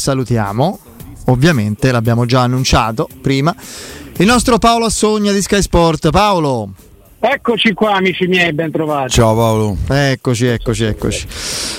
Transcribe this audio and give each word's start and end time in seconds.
Salutiamo, 0.00 0.78
ovviamente 1.26 1.92
l'abbiamo 1.92 2.24
già 2.24 2.40
annunciato 2.40 3.08
prima, 3.20 3.54
il 4.16 4.26
nostro 4.26 4.58
Paolo 4.58 4.86
Assogna 4.86 5.30
di 5.30 5.40
Sky 5.40 5.62
Sport. 5.62 6.10
Paolo. 6.10 6.70
Eccoci 7.22 7.74
qua 7.74 7.96
amici 7.96 8.26
miei, 8.26 8.52
ben 8.54 8.70
trovati. 8.70 9.10
Ciao 9.12 9.34
Paolo. 9.34 9.76
Eccoci, 9.88 10.46
eccoci, 10.46 10.84
eccoci. 10.84 11.26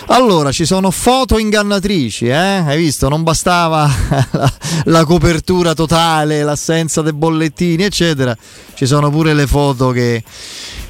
Allora, 0.08 0.52
ci 0.52 0.66
sono 0.66 0.92
foto 0.92 1.40
ingannatrici, 1.40 2.28
eh? 2.28 2.36
Hai 2.36 2.78
visto? 2.78 3.10
Non 3.10 3.24
bastava 3.24 3.90
la, 4.32 4.54
la 4.86 5.04
copertura 5.04 5.74
totale, 5.74 6.44
l'assenza 6.44 7.02
dei 7.02 7.14
bollettini, 7.14 7.82
eccetera. 7.82 8.38
Ci 8.76 8.86
sono 8.86 9.10
pure 9.10 9.34
le 9.34 9.48
foto 9.48 9.90
che, 9.90 10.24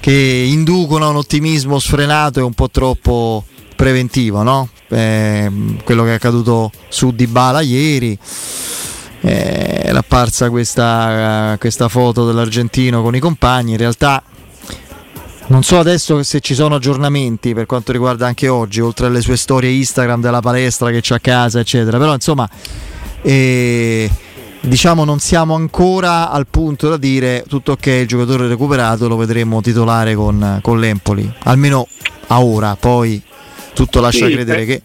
che 0.02 0.46
inducono 0.48 1.06
a 1.06 1.10
un 1.10 1.16
ottimismo 1.16 1.80
sfrenato 1.80 2.40
e 2.40 2.44
un 2.44 2.54
po' 2.54 2.70
troppo 2.70 3.46
preventivo, 3.82 4.44
no? 4.44 4.70
Eh, 4.90 5.52
quello 5.84 6.04
che 6.04 6.12
è 6.12 6.14
accaduto 6.14 6.70
su 6.88 7.12
Dybala 7.12 7.62
ieri. 7.62 8.16
Eh, 9.22 9.82
era 9.86 9.98
apparsa 9.98 10.52
questa, 10.52 11.56
questa 11.60 11.88
foto 11.88 12.28
dell'argentino 12.28 13.02
con 13.02 13.16
i 13.16 13.20
compagni. 13.20 13.72
In 13.72 13.78
realtà, 13.78 14.22
non 15.48 15.64
so 15.64 15.80
adesso 15.80 16.22
se 16.22 16.42
ci 16.42 16.54
sono 16.54 16.76
aggiornamenti 16.76 17.56
per 17.56 17.66
quanto 17.66 17.92
riguarda 17.92 18.28
anche 18.28 18.48
oggi, 18.48 18.82
oltre 18.82 19.08
alle 19.08 19.20
sue 19.22 19.36
storie 19.36 19.72
Instagram 19.72 20.22
della 20.22 20.42
palestra 20.42 20.92
che 20.92 21.02
c'è 21.02 21.16
a 21.16 21.20
casa, 21.20 21.60
eccetera. 21.60 21.98
Però 21.98 22.14
insomma, 22.14 22.48
eh, 23.24 24.08
diciamo 24.60 25.04
non 25.06 25.18
siamo 25.18 25.56
ancora 25.56 26.30
al 26.30 26.46
punto 26.46 26.88
da 26.88 26.98
dire 26.98 27.46
tutto 27.48 27.72
ok, 27.72 27.86
il 27.88 28.08
giocatore 28.08 28.48
recuperato 28.48 29.08
lo 29.08 29.16
vedremo 29.16 29.60
titolare 29.60 30.14
con, 30.14 30.60
con 30.62 30.80
l'Empoli, 30.80 31.34
almeno 31.46 31.88
a 32.28 32.42
ora. 32.44 32.76
Poi 32.80 33.30
tutto 33.74 34.00
lascia 34.02 34.26
Sì, 34.28 34.34
credere 34.34 34.60
beh. 34.60 34.66
che 34.66 34.82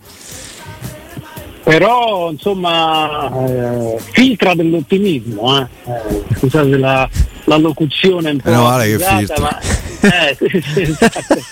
Però 1.64 2.30
insomma 2.30 3.30
eh, 3.46 3.96
filtra 4.12 4.54
dell'ottimismo, 4.54 5.58
eh. 5.58 5.66
Eh, 5.90 6.24
scusate 6.38 6.76
la, 6.78 7.08
la 7.44 7.56
locuzione 7.56 8.30
un 8.30 8.38
po' 8.40 8.50
male 8.52 8.96
che 8.96 8.98
filtra. 9.04 9.40
ma, 9.40 9.58
eh, 9.60 10.36
sì, 10.38 10.62
sì, 10.72 10.80
esatto. 10.82 11.42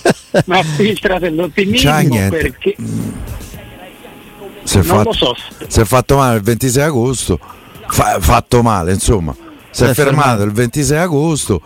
ma 0.47 0.62
filtra 0.62 1.19
dell'ottimismo 1.19 2.28
perché 2.31 2.77
Si 4.62 4.78
è, 4.78 4.83
non 4.83 4.84
fatto, 4.84 5.03
lo 5.09 5.12
so. 5.12 5.34
si 5.67 5.81
è 5.81 5.84
fatto 5.84 6.17
male 6.17 6.37
il 6.37 6.43
26 6.43 6.83
agosto, 6.84 7.39
fa- 7.89 8.19
fatto 8.21 8.62
male 8.62 8.93
insomma, 8.93 9.34
si 9.71 9.83
è, 9.83 9.87
Si 9.87 9.91
è 9.91 9.94
fermato, 9.94 10.28
fermato. 10.28 10.43
il 10.44 10.53
26 10.53 10.99
agosto, 10.99 11.61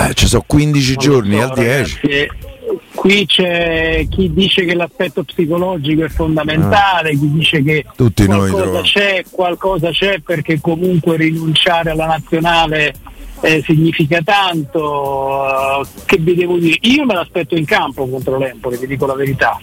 eh, 0.00 0.14
ci 0.14 0.26
sono 0.26 0.44
15 0.46 0.94
Non 0.94 1.04
giorni 1.04 1.36
so, 1.36 1.42
al 1.42 1.52
10. 1.54 1.66
ragazzi, 1.68 2.06
eh, 2.08 2.30
Qui 3.04 3.26
c'è 3.26 4.06
chi 4.08 4.32
dice 4.32 4.64
che 4.64 4.74
l'aspetto 4.74 5.24
psicologico 5.24 6.04
è 6.04 6.08
fondamentale, 6.08 7.10
chi 7.10 7.30
dice 7.32 7.62
che 7.62 7.84
Tutti 7.94 8.24
qualcosa 8.24 8.80
c'è, 8.80 9.22
qualcosa 9.30 9.90
c'è 9.90 10.20
perché 10.20 10.58
comunque 10.58 11.18
rinunciare 11.18 11.90
alla 11.90 12.06
nazionale 12.06 12.94
eh, 13.42 13.62
significa 13.62 14.22
tanto. 14.22 15.82
eh, 15.82 15.86
che 16.06 16.16
vi 16.16 16.34
devo 16.34 16.56
dire? 16.56 16.78
Io 16.80 17.04
me 17.04 17.12
l'aspetto 17.12 17.54
in 17.54 17.66
campo 17.66 18.08
contro 18.08 18.38
l'Empoli, 18.38 18.78
vi 18.78 18.86
dico 18.86 19.04
la 19.04 19.14
verità. 19.14 19.60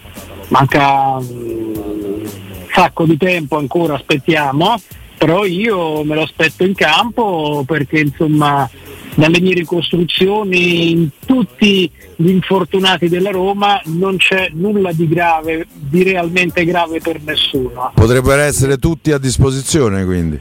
Manca 0.50 1.16
un 1.16 2.24
sacco 2.72 3.06
di 3.06 3.16
tempo 3.16 3.58
ancora, 3.58 3.94
aspettiamo, 3.94 4.80
però 5.18 5.44
io 5.44 6.04
me 6.04 6.14
lo 6.14 6.22
aspetto 6.22 6.62
in 6.62 6.74
campo 6.74 7.64
perché 7.66 7.98
insomma 7.98 8.70
dalle 9.14 9.40
mie 9.40 9.54
ricostruzioni 9.54 10.90
in 10.90 11.08
tutti 11.24 11.90
gli 12.16 12.28
infortunati 12.28 13.08
della 13.08 13.30
Roma 13.30 13.80
non 13.84 14.16
c'è 14.16 14.50
nulla 14.52 14.92
di 14.92 15.08
grave, 15.08 15.66
di 15.72 16.02
realmente 16.02 16.64
grave 16.64 17.00
per 17.00 17.20
nessuno. 17.22 17.92
Potrebbero 17.94 18.42
essere 18.42 18.78
tutti 18.78 19.12
a 19.12 19.18
disposizione 19.18 20.04
quindi. 20.04 20.40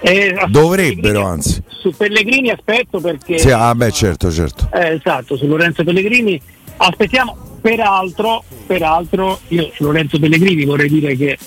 Eh, 0.00 0.34
Dovrebbero 0.48 1.24
anzi. 1.24 1.62
Su 1.68 1.92
Pellegrini 1.96 2.50
aspetto 2.50 3.00
perché 3.00 3.38
Sì, 3.38 3.50
ah 3.50 3.74
beh 3.74 3.92
certo, 3.92 4.30
certo. 4.30 4.68
Eh, 4.72 4.94
esatto, 4.94 5.36
su 5.36 5.46
Lorenzo 5.46 5.84
Pellegrini 5.84 6.40
aspettiamo, 6.76 7.36
peraltro, 7.60 8.42
peraltro 8.66 9.38
io 9.48 9.70
su 9.72 9.84
Lorenzo 9.84 10.18
Pellegrini 10.18 10.64
vorrei 10.64 10.88
dire 10.88 11.16
che 11.16 11.38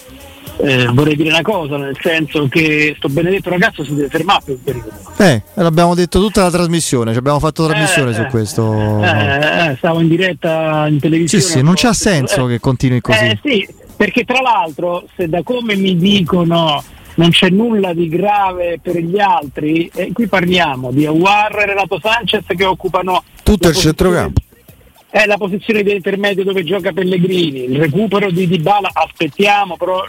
eh, 0.58 0.86
vorrei 0.94 1.16
dire 1.16 1.30
una 1.30 1.42
cosa, 1.42 1.78
nel 1.78 1.98
senso 2.02 2.48
che 2.48 2.94
sto 2.98 3.10
benedetto 3.10 3.50
ragazzo 3.50 3.84
si 3.84 3.94
deve 3.94 4.08
fermare 4.10 4.42
per 4.46 4.56
un 4.56 4.64
periodo. 4.64 4.90
Eh, 5.18 5.42
l'abbiamo 5.56 5.96
detto 5.96 6.20
tutta 6.20 6.44
la 6.44 6.52
trasmissione, 6.52 7.12
ci 7.12 7.18
abbiamo 7.18 7.40
fatto 7.40 7.66
trasmissione 7.68 8.12
Eh, 8.12 8.14
su 8.14 8.22
eh, 8.22 8.26
questo. 8.28 8.74
Eh, 9.04 9.70
eh, 9.72 9.76
stavo 9.78 10.00
in 10.02 10.08
diretta 10.08 10.86
in 10.88 10.96
Sì, 10.96 11.00
televisione. 11.00 11.44
sì, 11.44 11.62
non 11.62 11.74
c'ha 11.76 11.94
senso 11.94 12.46
Eh, 12.46 12.52
che 12.52 12.60
continui 12.60 13.02
così. 13.02 13.24
Eh 13.26 13.40
sì, 13.44 13.68
perché 13.96 14.24
tra 14.24 14.42
l'altro, 14.42 15.06
se 15.16 15.28
da 15.30 15.42
come 15.44 15.76
mi 15.76 15.96
dicono 15.98 16.84
non 17.18 17.30
c'è 17.30 17.50
nulla 17.50 17.94
di 17.94 18.10
grave 18.10 18.78
per 18.82 18.98
gli 18.98 19.20
altri, 19.20 19.90
qui 20.12 20.28
parliamo 20.28 20.92
di 20.92 21.06
Aguar 21.06 21.58
e 21.60 21.66
Renato 21.68 21.98
Sanchez 22.02 22.44
che 22.46 22.66
occupano 22.66 23.24
Tutto 23.42 23.70
il 23.70 23.76
centrocampo. 23.76 24.42
è 25.10 25.26
la 25.26 25.38
posizione 25.38 25.82
di 25.82 25.94
intermedio 25.96 26.44
dove 26.44 26.66
gioca 26.66 26.92
Pellegrini, 26.92 27.72
il 27.72 27.80
recupero 27.80 28.30
di 28.32 28.48
Dybala 28.50 28.90
aspettiamo, 28.92 29.78
però 29.78 30.04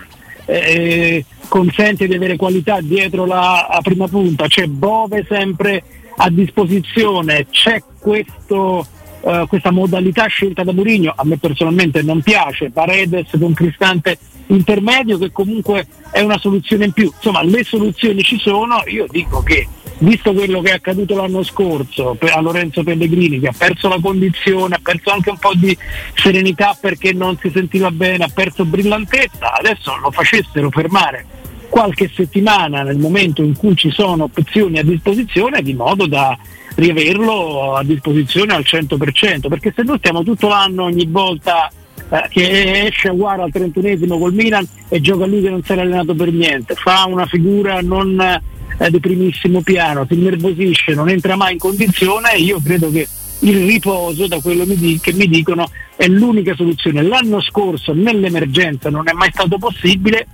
eh, 0.46 1.24
consente 1.48 2.06
di 2.06 2.14
avere 2.14 2.36
qualità 2.36 2.80
dietro 2.80 3.26
la, 3.26 3.66
la 3.70 3.80
prima 3.82 4.08
punta, 4.08 4.46
c'è 4.46 4.66
Bove 4.66 5.26
sempre 5.28 5.82
a 6.16 6.30
disposizione, 6.30 7.46
c'è 7.50 7.82
questo, 7.98 8.86
eh, 9.26 9.44
questa 9.48 9.72
modalità 9.72 10.26
scelta 10.26 10.62
da 10.62 10.72
Mourinho, 10.72 11.12
a 11.14 11.24
me 11.24 11.36
personalmente 11.36 12.00
non 12.02 12.22
piace, 12.22 12.70
Paredes 12.70 13.30
con 13.38 13.52
Cristante 13.54 14.18
intermedio 14.48 15.18
che 15.18 15.32
comunque 15.32 15.88
è 16.12 16.20
una 16.20 16.38
soluzione 16.38 16.84
in 16.84 16.92
più, 16.92 17.12
insomma 17.12 17.42
le 17.42 17.64
soluzioni 17.64 18.22
ci 18.22 18.38
sono, 18.38 18.84
io 18.86 19.06
dico 19.10 19.42
che 19.42 19.66
visto 19.98 20.32
quello 20.32 20.60
che 20.60 20.70
è 20.70 20.74
accaduto 20.74 21.16
l'anno 21.16 21.42
scorso 21.42 22.16
a 22.20 22.40
Lorenzo 22.40 22.84
Pellegrini 22.84 23.40
che 23.40 23.48
ha 23.48 23.54
perso 23.56 23.88
la 23.88 23.98
condizione, 24.00 24.76
ha 24.76 24.80
perso 24.80 25.10
anche 25.10 25.30
un 25.30 25.38
po' 25.38 25.54
di 25.54 25.76
serenità 26.14 26.76
perché 26.80 27.12
non 27.12 27.36
si 27.40 27.50
sentiva 27.52 27.90
bene, 27.90 28.24
ha 28.24 28.30
perso 28.32 28.64
brillantezza, 28.64 29.54
adesso 29.54 29.96
lo 29.96 30.12
facessero 30.12 30.70
fermare 30.70 31.26
qualche 31.68 32.08
settimana 32.14 32.82
nel 32.84 32.98
momento 32.98 33.42
in 33.42 33.56
cui 33.56 33.74
ci 33.74 33.90
sono 33.90 34.30
opzioni 34.32 34.78
a 34.78 34.84
disposizione 34.84 35.62
di 35.62 35.74
modo 35.74 36.06
da 36.06 36.38
riaverlo 36.76 37.74
a 37.74 37.82
disposizione 37.82 38.54
al 38.54 38.64
100%, 38.64 39.48
perché 39.48 39.72
se 39.74 39.82
noi 39.82 39.98
stiamo 39.98 40.22
tutto 40.22 40.48
l'anno 40.48 40.84
ogni 40.84 41.06
volta 41.06 41.70
eh, 42.08 42.26
che 42.30 42.86
esce 42.86 43.08
a 43.08 43.12
Guara 43.12 43.42
al 43.42 43.50
31esimo 43.52 44.18
col 44.18 44.32
Milan 44.32 44.66
e 44.88 45.00
gioca 45.00 45.26
lui 45.26 45.42
che 45.42 45.50
non 45.50 45.62
si 45.62 45.72
era 45.72 45.82
allenato 45.82 46.14
per 46.14 46.32
niente, 46.32 46.74
fa 46.74 47.04
una 47.06 47.26
figura 47.26 47.80
non 47.80 48.20
eh, 48.20 48.90
di 48.90 49.00
primissimo 49.00 49.62
piano, 49.62 50.06
si 50.08 50.14
innervosisce, 50.14 50.94
non 50.94 51.08
entra 51.08 51.34
mai 51.34 51.54
in 51.54 51.58
condizione 51.58 52.36
io 52.36 52.60
credo 52.62 52.90
che 52.90 53.08
il 53.40 53.66
riposo, 53.66 54.26
da 54.26 54.40
quello 54.40 54.64
che 54.64 55.12
mi 55.12 55.28
dicono, 55.28 55.68
è 55.94 56.06
l'unica 56.06 56.54
soluzione. 56.54 57.02
L'anno 57.02 57.40
scorso 57.40 57.92
nell'emergenza 57.92 58.88
non 58.88 59.08
è 59.08 59.12
mai 59.12 59.30
stato 59.32 59.58
possibile, 59.58 60.26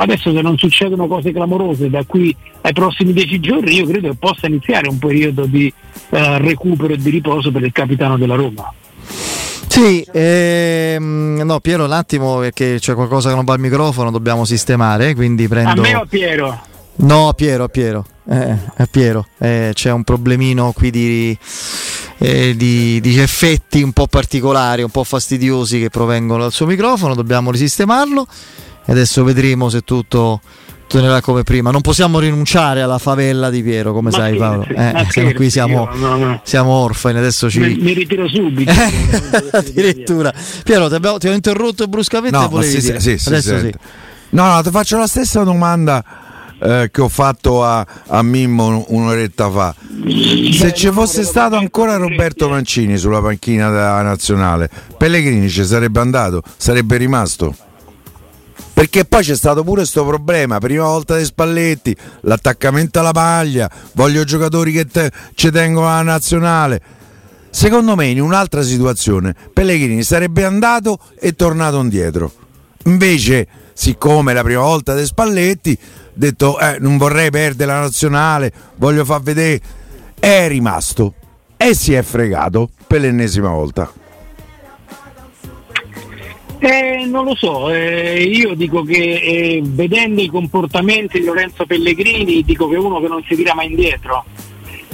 adesso 0.00 0.32
se 0.32 0.40
non 0.40 0.56
succedono 0.56 1.06
cose 1.06 1.32
clamorose 1.32 1.90
da 1.90 2.04
qui 2.06 2.34
ai 2.62 2.72
prossimi 2.72 3.12
dieci 3.12 3.38
giorni 3.38 3.76
io 3.76 3.86
credo 3.86 4.08
che 4.08 4.16
possa 4.18 4.46
iniziare 4.46 4.88
un 4.88 4.98
periodo 4.98 5.44
di 5.44 5.72
eh, 6.10 6.38
recupero 6.38 6.94
e 6.94 6.96
di 6.96 7.10
riposo 7.10 7.50
per 7.50 7.62
il 7.62 7.72
capitano 7.72 8.16
della 8.16 8.34
Roma. 8.34 8.72
Sì, 9.68 10.04
ehm, 10.12 11.42
no 11.44 11.60
Piero 11.60 11.84
un 11.84 11.92
attimo 11.92 12.38
perché 12.38 12.78
c'è 12.80 12.94
qualcosa 12.94 13.28
che 13.28 13.36
non 13.36 13.44
va 13.44 13.54
al 13.54 13.60
microfono, 13.60 14.10
dobbiamo 14.10 14.44
sistemare, 14.44 15.14
quindi 15.14 15.46
prendo... 15.48 15.80
A 15.80 15.84
me 15.84 15.94
o 15.94 16.00
a 16.00 16.06
Piero? 16.06 16.60
No, 16.96 17.28
a 17.28 17.32
Piero, 17.34 17.64
a 17.64 17.68
Piero, 17.68 18.04
eh, 18.28 18.56
a 18.76 18.88
Piero. 18.90 19.26
Eh, 19.38 19.70
c'è 19.72 19.90
un 19.90 20.02
problemino 20.02 20.72
qui 20.72 20.90
di, 20.90 21.38
eh, 22.18 22.54
di, 22.56 23.00
di, 23.00 23.18
effetti 23.18 23.80
un 23.80 23.92
po' 23.92 24.06
particolari, 24.06 24.82
un 24.82 24.90
po' 24.90 25.04
fastidiosi 25.04 25.78
che 25.78 25.88
provengono 25.88 26.42
dal 26.42 26.52
suo 26.52 26.66
microfono, 26.66 27.14
dobbiamo 27.14 27.50
risistemarlo 27.50 28.26
adesso 28.86 29.24
vedremo 29.24 29.68
se 29.68 29.82
tutto 29.82 30.40
tornerà 30.90 31.20
come 31.20 31.44
prima. 31.44 31.70
Non 31.70 31.80
possiamo 31.80 32.18
rinunciare 32.18 32.82
alla 32.82 32.98
favella 32.98 33.48
di 33.48 33.62
Piero, 33.62 33.92
come 33.92 34.10
ma 34.10 34.16
sai 34.16 34.36
Paolo. 34.36 34.64
Eh, 34.64 35.06
siamo 35.08 35.32
qui 35.32 35.48
siamo, 35.48 35.88
no, 35.94 36.16
no. 36.16 36.40
siamo, 36.42 36.70
orfani, 36.72 37.18
adesso 37.18 37.48
ci... 37.48 37.60
Mi, 37.60 37.76
mi 37.76 37.92
ritiro 37.92 38.28
subito. 38.28 38.72
Addirittura. 39.52 40.34
Piero, 40.64 40.88
ti, 40.88 40.94
abbiamo, 40.94 41.18
ti, 41.18 41.28
ho 41.28 41.32
interrotto 41.32 41.86
bruscamente. 41.86 42.36
No, 42.36 42.60
sì, 42.62 42.80
sì, 42.80 42.98
sì, 42.98 43.28
adesso 43.28 43.58
sì. 43.60 43.72
No, 44.30 44.52
no, 44.52 44.62
ti 44.62 44.70
faccio 44.70 44.98
la 44.98 45.06
stessa 45.06 45.44
domanda 45.44 46.04
eh, 46.60 46.88
che 46.92 47.00
ho 47.00 47.08
fatto 47.08 47.64
a, 47.64 47.86
a 48.06 48.22
Mimmo 48.22 48.84
un'oretta 48.88 49.50
fa. 49.50 49.74
Se 50.52 50.72
ci 50.74 50.90
fosse 50.90 51.22
stato 51.22 51.56
ancora 51.56 51.96
Roberto 51.96 52.48
Mancini 52.48 52.96
sulla 52.98 53.20
panchina 53.20 53.70
della 53.70 54.02
nazionale, 54.02 54.68
Pellegrini 54.96 55.48
ci 55.48 55.64
sarebbe 55.64 56.00
andato, 56.00 56.42
sarebbe 56.56 56.96
rimasto. 56.96 57.54
Perché 58.80 59.04
poi 59.04 59.22
c'è 59.22 59.36
stato 59.36 59.62
pure 59.62 59.80
questo 59.82 60.06
problema, 60.06 60.58
prima 60.58 60.84
volta 60.84 61.14
dei 61.14 61.26
Spalletti, 61.26 61.94
l'attaccamento 62.22 62.98
alla 62.98 63.10
maglia, 63.12 63.70
voglio 63.92 64.24
giocatori 64.24 64.72
che 64.72 64.86
te, 64.86 65.12
ci 65.34 65.50
tengono 65.50 65.86
alla 65.86 66.00
nazionale. 66.00 66.80
Secondo 67.50 67.94
me 67.94 68.06
in 68.06 68.22
un'altra 68.22 68.62
situazione 68.62 69.34
Pellegrini 69.52 70.02
sarebbe 70.02 70.46
andato 70.46 70.98
e 71.18 71.34
tornato 71.34 71.78
indietro. 71.78 72.32
Invece, 72.84 73.46
siccome 73.74 74.32
la 74.32 74.42
prima 74.42 74.62
volta 74.62 74.94
dei 74.94 75.04
Spalletti, 75.04 75.76
detto 76.14 76.58
eh, 76.58 76.78
non 76.80 76.96
vorrei 76.96 77.28
perdere 77.28 77.70
la 77.70 77.80
nazionale, 77.80 78.50
voglio 78.76 79.04
far 79.04 79.20
vedere, 79.20 79.60
è 80.18 80.48
rimasto 80.48 81.12
e 81.58 81.74
si 81.74 81.92
è 81.92 82.00
fregato 82.00 82.70
per 82.86 83.02
l'ennesima 83.02 83.50
volta. 83.50 83.92
Eh, 86.62 87.06
non 87.06 87.24
lo 87.24 87.34
so, 87.34 87.70
eh, 87.70 88.22
io 88.22 88.54
dico 88.54 88.82
che 88.82 88.92
eh, 88.94 89.62
vedendo 89.64 90.20
i 90.20 90.28
comportamenti 90.28 91.18
di 91.18 91.24
Lorenzo 91.24 91.64
Pellegrini 91.64 92.42
dico 92.42 92.68
che 92.68 92.74
è 92.74 92.78
uno 92.78 93.00
che 93.00 93.08
non 93.08 93.24
si 93.26 93.34
tira 93.34 93.54
mai 93.54 93.70
indietro 93.70 94.26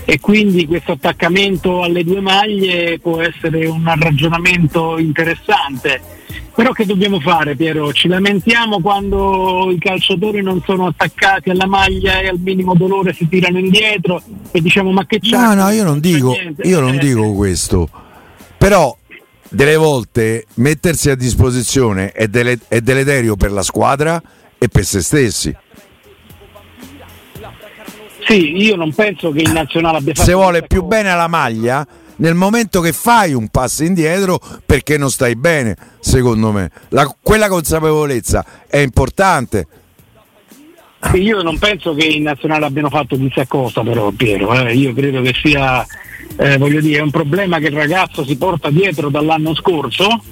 e 0.05 0.21
quindi 0.21 0.65
questo 0.67 0.93
attaccamento 0.93 1.83
alle 1.83 2.05
due 2.05 2.21
maglie 2.21 3.01
può 3.01 3.21
essere 3.21 3.67
un 3.67 3.93
ragionamento 3.99 4.97
interessante. 4.99 6.01
Però 6.55 6.71
che 6.71 6.87
dobbiamo 6.87 7.19
fare 7.19 7.57
Piero? 7.57 7.93
Ci 7.93 8.07
lamentiamo 8.07 8.81
quando 8.81 9.69
i 9.73 9.79
calciatori 9.79 10.43
non 10.43 10.63
sono 10.65 10.87
attaccati 10.87 11.51
alla 11.51 11.67
maglia 11.67 12.21
e 12.21 12.29
al 12.29 12.39
minimo 12.39 12.75
dolore 12.75 13.13
si 13.13 13.29
tirano 13.29 13.59
indietro 13.59 14.23
e 14.53 14.61
diciamo 14.63 14.93
ma 14.93 15.05
che 15.05 15.19
c'è? 15.19 15.37
No, 15.37 15.55
no, 15.55 15.69
io 15.71 15.83
non 15.83 15.99
dico, 15.99 16.33
io 16.63 16.81
non 16.81 16.97
dico 16.97 17.33
questo. 17.33 17.89
Però 18.57 18.97
delle 19.57 19.77
volte 19.77 20.45
mettersi 20.57 21.09
a 21.09 21.15
disposizione 21.15 22.13
è, 22.13 22.29
dele- 22.29 22.59
è 22.69 22.83
deleterio 22.83 23.37
per 23.37 23.53
la 23.53 23.63
squadra 23.63 24.23
e 24.59 24.69
per 24.69 24.85
se 24.85 25.01
stessi. 25.01 25.57
Sì, 28.29 28.55
io 28.57 28.77
non 28.77 28.93
penso 28.93 29.31
che 29.31 29.41
il 29.41 29.53
nazionale 29.53 29.97
abbia 29.97 30.13
fatto. 30.13 30.29
Se 30.29 30.35
vuole 30.35 30.67
più 30.67 30.81
cosa. 30.81 30.97
bene 30.97 31.11
alla 31.11 31.27
maglia, 31.27 31.87
nel 32.17 32.35
momento 32.35 32.83
che 32.83 32.93
fai 32.93 33.33
un 33.33 33.49
passo 33.49 33.83
indietro 33.83 34.39
perché 34.67 34.99
non 34.99 35.11
stai 35.11 35.37
bene, 35.37 35.75
secondo 36.01 36.53
me. 36.53 36.71
La, 36.91 37.11
quella 37.23 37.49
consapevolezza 37.49 38.45
è 38.67 38.79
importante. 38.79 39.67
Io 41.15 41.43
non 41.43 41.59
penso 41.59 41.95
che 41.95 42.05
in 42.05 42.25
nazionale 42.25 42.67
abbiano 42.67 42.91
fatto 42.91 43.17
chissà 43.17 43.47
cosa, 43.47 43.83
però 43.83 44.11
Piero. 44.11 44.53
Eh. 44.55 44.75
Io 44.75 44.93
credo 44.93 45.23
che 45.23 45.33
sia 45.41 45.87
eh, 46.37 46.59
voglio 46.59 46.81
dire, 46.81 46.99
è 46.99 47.03
un 47.03 47.11
problema 47.11 47.59
che 47.59 47.67
il 47.67 47.77
ragazzo 47.77 48.25
si 48.25 48.37
porta 48.37 48.71
dietro 48.71 49.09
dall'anno 49.09 49.55
scorso 49.55 50.23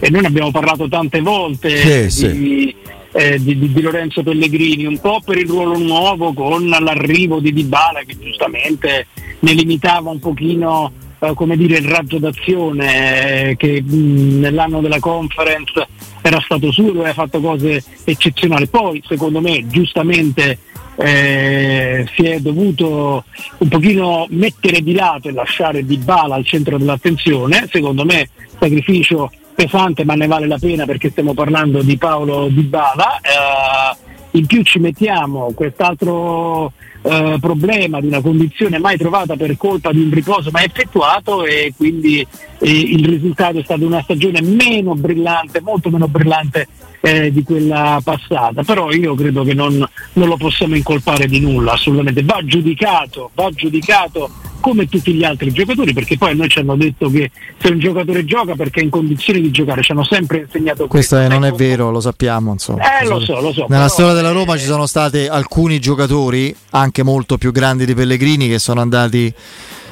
e 0.00 0.10
noi 0.10 0.22
ne 0.22 0.26
abbiamo 0.26 0.50
parlato 0.50 0.88
tante 0.88 1.20
volte 1.20 2.10
sì, 2.10 2.32
di, 2.32 2.38
sì. 2.38 2.76
Eh, 3.12 3.40
di, 3.40 3.58
di, 3.58 3.72
di, 3.72 3.80
Lorenzo 3.80 4.22
Pellegrini, 4.22 4.84
un 4.84 4.98
po' 4.98 5.20
per 5.24 5.38
il 5.38 5.46
ruolo 5.46 5.78
nuovo 5.78 6.32
con 6.32 6.66
l'arrivo 6.66 7.38
di 7.38 7.52
Dybala 7.52 8.00
che 8.04 8.18
giustamente 8.18 9.06
ne 9.38 9.52
limitava 9.52 10.10
un 10.10 10.18
pochino 10.18 10.92
come 11.32 11.56
dire, 11.56 11.78
il 11.78 11.88
raggio 11.88 12.18
d'azione 12.18 13.50
eh, 13.50 13.56
che 13.56 13.80
mh, 13.80 14.40
nell'anno 14.40 14.80
della 14.80 14.98
conference 14.98 15.86
era 16.20 16.40
stato 16.40 16.70
suo, 16.70 16.90
aveva 16.90 17.14
fatto 17.14 17.40
cose 17.40 17.82
eccezionali. 18.04 18.66
Poi 18.66 19.02
secondo 19.06 19.40
me 19.40 19.66
giustamente 19.66 20.58
eh, 20.96 22.06
si 22.14 22.26
è 22.26 22.40
dovuto 22.40 23.24
un 23.58 23.68
pochino 23.68 24.26
mettere 24.30 24.82
di 24.82 24.92
lato 24.92 25.28
e 25.28 25.32
lasciare 25.32 25.84
Di 25.84 25.96
Bala 25.96 26.34
al 26.34 26.44
centro 26.44 26.78
dell'attenzione, 26.78 27.68
secondo 27.70 28.04
me 28.04 28.28
sacrificio 28.58 29.30
pesante 29.54 30.04
ma 30.04 30.14
ne 30.14 30.26
vale 30.26 30.48
la 30.48 30.58
pena 30.58 30.84
perché 30.84 31.10
stiamo 31.10 31.32
parlando 31.32 31.82
di 31.82 31.96
Paolo 31.96 32.48
Di 32.48 32.62
Bala. 32.62 33.20
Eh, 33.20 34.03
in 34.34 34.46
più 34.46 34.62
ci 34.62 34.78
mettiamo 34.78 35.52
quest'altro 35.54 36.72
eh, 37.02 37.36
problema 37.40 38.00
di 38.00 38.06
una 38.06 38.20
condizione 38.20 38.78
mai 38.78 38.96
trovata 38.96 39.36
per 39.36 39.56
colpa 39.56 39.92
di 39.92 40.02
un 40.02 40.10
riposo 40.10 40.50
mai 40.50 40.64
effettuato 40.64 41.44
e 41.44 41.72
quindi 41.76 42.26
eh, 42.58 42.70
il 42.70 43.06
risultato 43.06 43.58
è 43.58 43.62
stato 43.62 43.84
una 43.84 44.02
stagione 44.02 44.40
meno 44.42 44.94
brillante, 44.94 45.60
molto 45.60 45.90
meno 45.90 46.08
brillante 46.08 46.66
eh, 47.00 47.30
di 47.30 47.42
quella 47.42 48.00
passata, 48.02 48.62
però 48.62 48.90
io 48.90 49.14
credo 49.14 49.44
che 49.44 49.54
non, 49.54 49.86
non, 50.14 50.28
lo 50.28 50.36
possiamo 50.36 50.74
incolpare 50.74 51.26
di 51.26 51.40
nulla, 51.40 51.72
assolutamente, 51.72 52.22
va 52.22 52.40
giudicato, 52.44 53.30
va 53.34 53.50
giudicato 53.50 54.30
come 54.64 54.88
tutti 54.88 55.12
gli 55.12 55.24
altri 55.24 55.52
giocatori, 55.52 55.92
perché 55.92 56.16
poi 56.16 56.30
a 56.30 56.34
noi 56.34 56.48
ci 56.48 56.58
hanno 56.58 56.74
detto 56.74 57.10
che 57.10 57.30
se 57.58 57.68
un 57.68 57.78
giocatore 57.78 58.24
gioca 58.24 58.54
perché 58.54 58.80
è 58.80 58.82
in 58.82 58.88
condizioni 58.88 59.42
di 59.42 59.50
giocare, 59.50 59.82
ci 59.82 59.92
hanno 59.92 60.04
sempre 60.04 60.38
insegnato 60.38 60.86
questo. 60.86 61.16
Questo 61.16 61.28
non 61.28 61.44
è 61.44 61.52
vero, 61.52 61.90
lo 61.90 62.00
sappiamo, 62.00 62.50
insomma. 62.50 62.98
Eh, 62.98 63.06
lo 63.06 63.20
so, 63.20 63.42
lo 63.42 63.52
so. 63.52 63.66
Nella 63.68 63.88
storia 63.88 64.14
della 64.14 64.30
Roma 64.30 64.56
ci 64.56 64.64
sono 64.64 64.86
stati 64.86 65.26
alcuni 65.26 65.80
giocatori, 65.80 66.56
anche 66.70 67.02
molto 67.02 67.36
più 67.36 67.52
grandi 67.52 67.84
di 67.84 67.92
Pellegrini, 67.92 68.48
che 68.48 68.58
sono 68.58 68.80
andati 68.80 69.30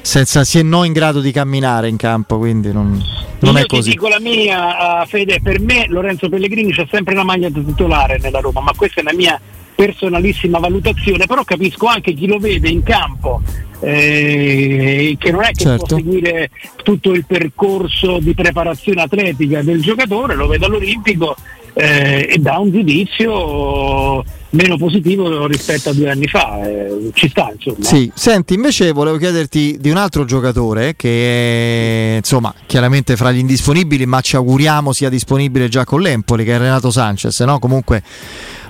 senza 0.01 0.43
se 0.43 0.63
no 0.63 0.85
in 0.85 0.95
grado 0.95 1.21
di 1.21 1.33
camminare 1.33 1.89
in 1.89 1.99
campo, 1.99 2.39
quindi 2.39 2.73
non, 2.73 2.99
non 3.41 3.59
è 3.59 3.67
così. 3.67 3.91
Io 3.91 3.95
dico 3.97 4.09
la 4.09 4.21
mia, 4.21 5.03
uh, 5.03 5.07
Fede, 5.07 5.41
per 5.43 5.61
me 5.61 5.85
Lorenzo 5.89 6.31
Pellegrini 6.31 6.73
c'è 6.73 6.87
sempre 6.91 7.15
la 7.15 7.25
maglia 7.25 7.51
da 7.51 7.61
titolare 7.61 8.19
nella 8.23 8.41
Roma, 8.41 8.63
ma 8.63 8.73
questa 8.75 9.03
è 9.03 9.05
la 9.05 9.13
mia 9.13 9.39
personalissima 9.75 10.59
valutazione, 10.59 11.27
però 11.27 11.45
capisco 11.45 11.87
anche 11.87 12.13
chi 12.13 12.27
lo 12.27 12.39
vede 12.39 12.69
in 12.69 12.83
campo, 12.83 13.41
eh, 13.81 15.17
che 15.19 15.31
non 15.31 15.43
è 15.43 15.51
che 15.53 15.65
certo. 15.65 15.87
può 15.87 15.97
seguire 15.97 16.51
tutto 16.83 17.13
il 17.13 17.25
percorso 17.27 18.19
di 18.19 18.35
preparazione 18.35 19.03
atletica 19.03 19.63
del 19.63 19.81
giocatore, 19.81 20.35
lo 20.35 20.47
vede 20.47 20.67
all'Olimpico 20.67 21.37
eh, 21.75 22.29
e 22.31 22.39
dà 22.39 22.59
un 22.59 22.71
giudizio 22.71 24.25
meno 24.51 24.77
positivo 24.77 25.47
rispetto 25.47 25.91
a 25.91 25.93
due 25.95 26.11
anni 26.11 26.27
fa, 26.27 26.63
eh, 26.63 27.11
ci 27.15 27.29
sta 27.29 27.51
insomma. 27.55 27.85
Sì, 27.85 28.11
senti 28.15 28.55
invece 28.55 28.93
volevo 28.93 29.17
chiederti 29.17 29.79
di 29.81 29.89
un 29.89 29.97
altro 29.97 30.25
giocatore 30.25 30.95
che 30.95 32.13
è 32.13 32.17
insomma 32.17 32.53
chiaramente 32.67 33.17
fra 33.17 33.33
gli 33.33 33.39
indisponibili 33.39 34.05
ma 34.05 34.21
ci 34.21 34.37
auguriamo 34.37 34.93
sia 34.93 35.09
disponibile 35.09 35.69
già 35.69 35.85
con 35.85 36.03
l'Empoli 36.03 36.45
che 36.45 36.55
è 36.55 36.59
Renato 36.59 36.91
Sanchez, 36.91 37.41
no? 37.41 37.59
comunque 37.59 38.03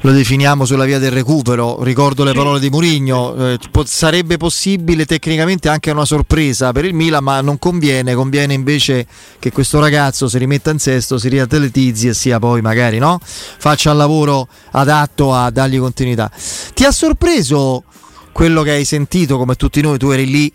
lo 0.02 0.10
definiamo 0.10 0.64
sulla 0.64 0.84
via 0.84 0.98
del 0.98 1.12
recupero. 1.12 1.82
Ricordo 1.82 2.24
le 2.24 2.32
parole 2.32 2.60
di 2.60 2.70
Murigno, 2.70 3.34
eh, 3.34 3.58
sarebbe 3.84 4.36
possibile 4.36 5.06
tecnicamente 5.06 5.68
anche 5.68 5.90
una 5.90 6.04
sorpresa 6.04 6.72
per 6.72 6.84
il 6.84 6.94
Milan, 6.94 7.22
ma 7.22 7.40
non 7.40 7.58
conviene, 7.58 8.14
conviene 8.14 8.52
invece 8.52 9.06
che 9.38 9.52
questo 9.52 9.78
ragazzo 9.78 10.28
si 10.28 10.38
rimetta 10.38 10.70
in 10.70 10.78
sesto, 10.78 11.18
si 11.18 11.28
riatletizzi 11.28 12.08
e 12.08 12.14
sia 12.14 12.38
poi 12.38 12.60
magari 12.60 12.98
no? 12.98 13.20
faccia 13.22 13.92
il 13.92 13.96
lavoro 13.96 14.48
adatto 14.72 15.34
a 15.34 15.50
dargli 15.50 15.78
continuità. 15.78 16.30
Ti 16.74 16.84
ha 16.84 16.90
sorpreso 16.90 17.84
quello 18.32 18.62
che 18.62 18.70
hai 18.72 18.84
sentito 18.84 19.38
come 19.38 19.54
tutti 19.54 19.80
noi, 19.80 19.98
tu 19.98 20.10
eri 20.10 20.26
lì 20.26 20.52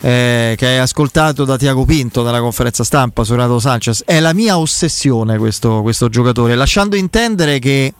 eh, 0.00 0.54
che 0.56 0.66
hai 0.66 0.78
ascoltato 0.78 1.44
da 1.44 1.56
Tiago 1.56 1.84
Pinto 1.84 2.22
nella 2.24 2.40
conferenza 2.40 2.84
stampa 2.84 3.24
su 3.24 3.32
Renato 3.32 3.58
Sanchez. 3.58 4.02
È 4.04 4.20
la 4.20 4.34
mia 4.34 4.58
ossessione 4.58 5.38
questo, 5.38 5.80
questo 5.80 6.10
giocatore, 6.10 6.56
lasciando 6.56 6.96
intendere 6.96 7.58
che 7.58 7.94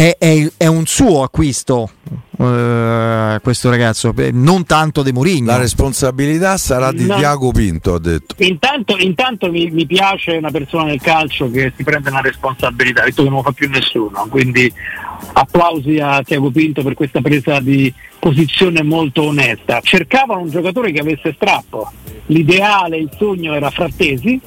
è, 0.00 0.16
è, 0.18 0.50
è 0.56 0.66
un 0.66 0.86
suo 0.86 1.22
acquisto 1.22 1.90
Uh, 2.40 3.38
questo 3.42 3.68
ragazzo, 3.68 4.14
non 4.32 4.64
tanto 4.64 5.02
De 5.02 5.12
Mourinho. 5.12 5.44
La 5.44 5.58
responsabilità 5.58 6.56
sarà 6.56 6.90
di 6.90 7.04
no. 7.04 7.16
Tiago 7.16 7.52
Pinto, 7.52 7.92
ha 7.92 8.00
detto. 8.00 8.34
Intanto, 8.38 8.96
intanto 8.96 9.50
mi, 9.50 9.68
mi, 9.70 9.84
piace 9.84 10.38
una 10.38 10.50
persona 10.50 10.84
nel 10.84 11.02
calcio 11.02 11.50
che 11.50 11.70
si 11.76 11.84
prende 11.84 12.08
una 12.08 12.22
responsabilità, 12.22 13.04
detto 13.04 13.24
che 13.24 13.28
non 13.28 13.38
lo 13.38 13.44
fa 13.44 13.52
più 13.52 13.68
nessuno, 13.68 14.26
quindi 14.30 14.72
applausi 15.34 15.98
a 15.98 16.22
Tiago 16.22 16.50
Pinto 16.50 16.82
per 16.82 16.94
questa 16.94 17.20
presa 17.20 17.60
di 17.60 17.92
posizione 18.18 18.82
molto 18.82 19.24
onesta. 19.24 19.80
Cercavano 19.82 20.40
un 20.40 20.48
giocatore 20.48 20.92
che 20.92 21.00
avesse 21.00 21.34
strappo, 21.34 21.92
l'ideale, 22.26 22.96
il 22.96 23.10
sogno 23.18 23.52
era 23.52 23.68
Frattesi, 23.68 24.40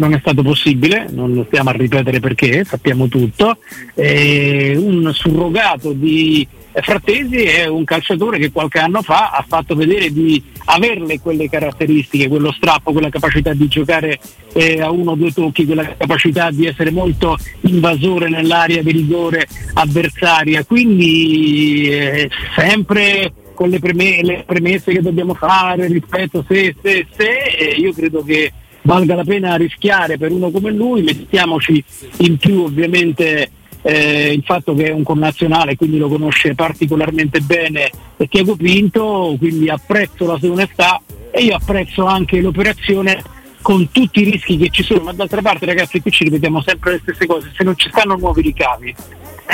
non 0.00 0.14
è 0.14 0.18
stato 0.18 0.42
possibile, 0.42 1.06
non 1.10 1.44
stiamo 1.46 1.68
a 1.68 1.72
ripetere 1.72 2.20
perché, 2.20 2.64
sappiamo 2.64 3.06
tutto, 3.06 3.58
eh, 3.94 4.74
un 4.76 5.12
surrogato 5.12 5.92
di 5.92 6.48
Frattesi 6.72 7.42
è 7.42 7.66
un 7.66 7.84
calciatore 7.84 8.38
che 8.38 8.52
qualche 8.52 8.78
anno 8.78 9.02
fa 9.02 9.30
ha 9.30 9.44
fatto 9.46 9.74
vedere 9.74 10.12
di 10.12 10.42
averle 10.66 11.18
quelle 11.18 11.50
caratteristiche, 11.50 12.28
quello 12.28 12.52
strappo, 12.52 12.92
quella 12.92 13.08
capacità 13.08 13.52
di 13.52 13.66
giocare 13.66 14.20
eh, 14.52 14.80
a 14.80 14.90
uno 14.90 15.10
o 15.10 15.14
due 15.16 15.32
tocchi, 15.32 15.66
quella 15.66 15.96
capacità 15.96 16.50
di 16.50 16.66
essere 16.66 16.92
molto 16.92 17.36
invasore 17.62 18.28
nell'area 18.28 18.82
di 18.82 18.92
rigore 18.92 19.48
avversaria. 19.74 20.64
Quindi 20.64 21.90
eh, 21.90 22.30
sempre 22.54 23.32
con 23.52 23.68
le, 23.68 23.80
preme- 23.80 24.22
le, 24.22 24.44
premesse 24.46 24.92
che 24.92 25.02
dobbiamo 25.02 25.34
fare 25.34 25.88
rispetto 25.88 26.44
se, 26.46 26.74
se, 26.80 27.06
se, 27.14 27.28
eh, 27.58 27.74
io 27.78 27.92
credo 27.92 28.22
che 28.22 28.52
valga 28.82 29.14
la 29.14 29.24
pena 29.24 29.56
rischiare 29.56 30.18
per 30.18 30.30
uno 30.30 30.50
come 30.50 30.70
lui, 30.70 31.02
mettiamoci 31.02 31.82
in 32.18 32.36
più 32.36 32.62
ovviamente 32.64 33.50
eh, 33.82 34.32
il 34.32 34.42
fatto 34.44 34.74
che 34.74 34.86
è 34.86 34.92
un 34.92 35.02
connazionale, 35.02 35.76
quindi 35.76 35.98
lo 35.98 36.08
conosce 36.08 36.54
particolarmente 36.54 37.40
bene 37.40 37.90
Tiago 38.28 38.56
Pinto, 38.56 39.36
quindi 39.38 39.68
apprezzo 39.68 40.26
la 40.26 40.38
sua 40.38 40.50
onestà 40.50 41.00
e 41.30 41.42
io 41.42 41.56
apprezzo 41.56 42.04
anche 42.04 42.40
l'operazione 42.40 43.22
con 43.62 43.90
tutti 43.90 44.20
i 44.20 44.30
rischi 44.30 44.56
che 44.56 44.70
ci 44.70 44.82
sono, 44.82 45.02
ma 45.02 45.12
d'altra 45.12 45.42
parte 45.42 45.66
ragazzi 45.66 46.00
qui 46.00 46.10
ci 46.10 46.24
ripetiamo 46.24 46.62
sempre 46.62 46.92
le 46.92 47.00
stesse 47.02 47.26
cose, 47.26 47.52
se 47.54 47.62
non 47.62 47.76
ci 47.76 47.88
stanno 47.90 48.16
nuovi 48.16 48.42
ricavi, 48.42 48.94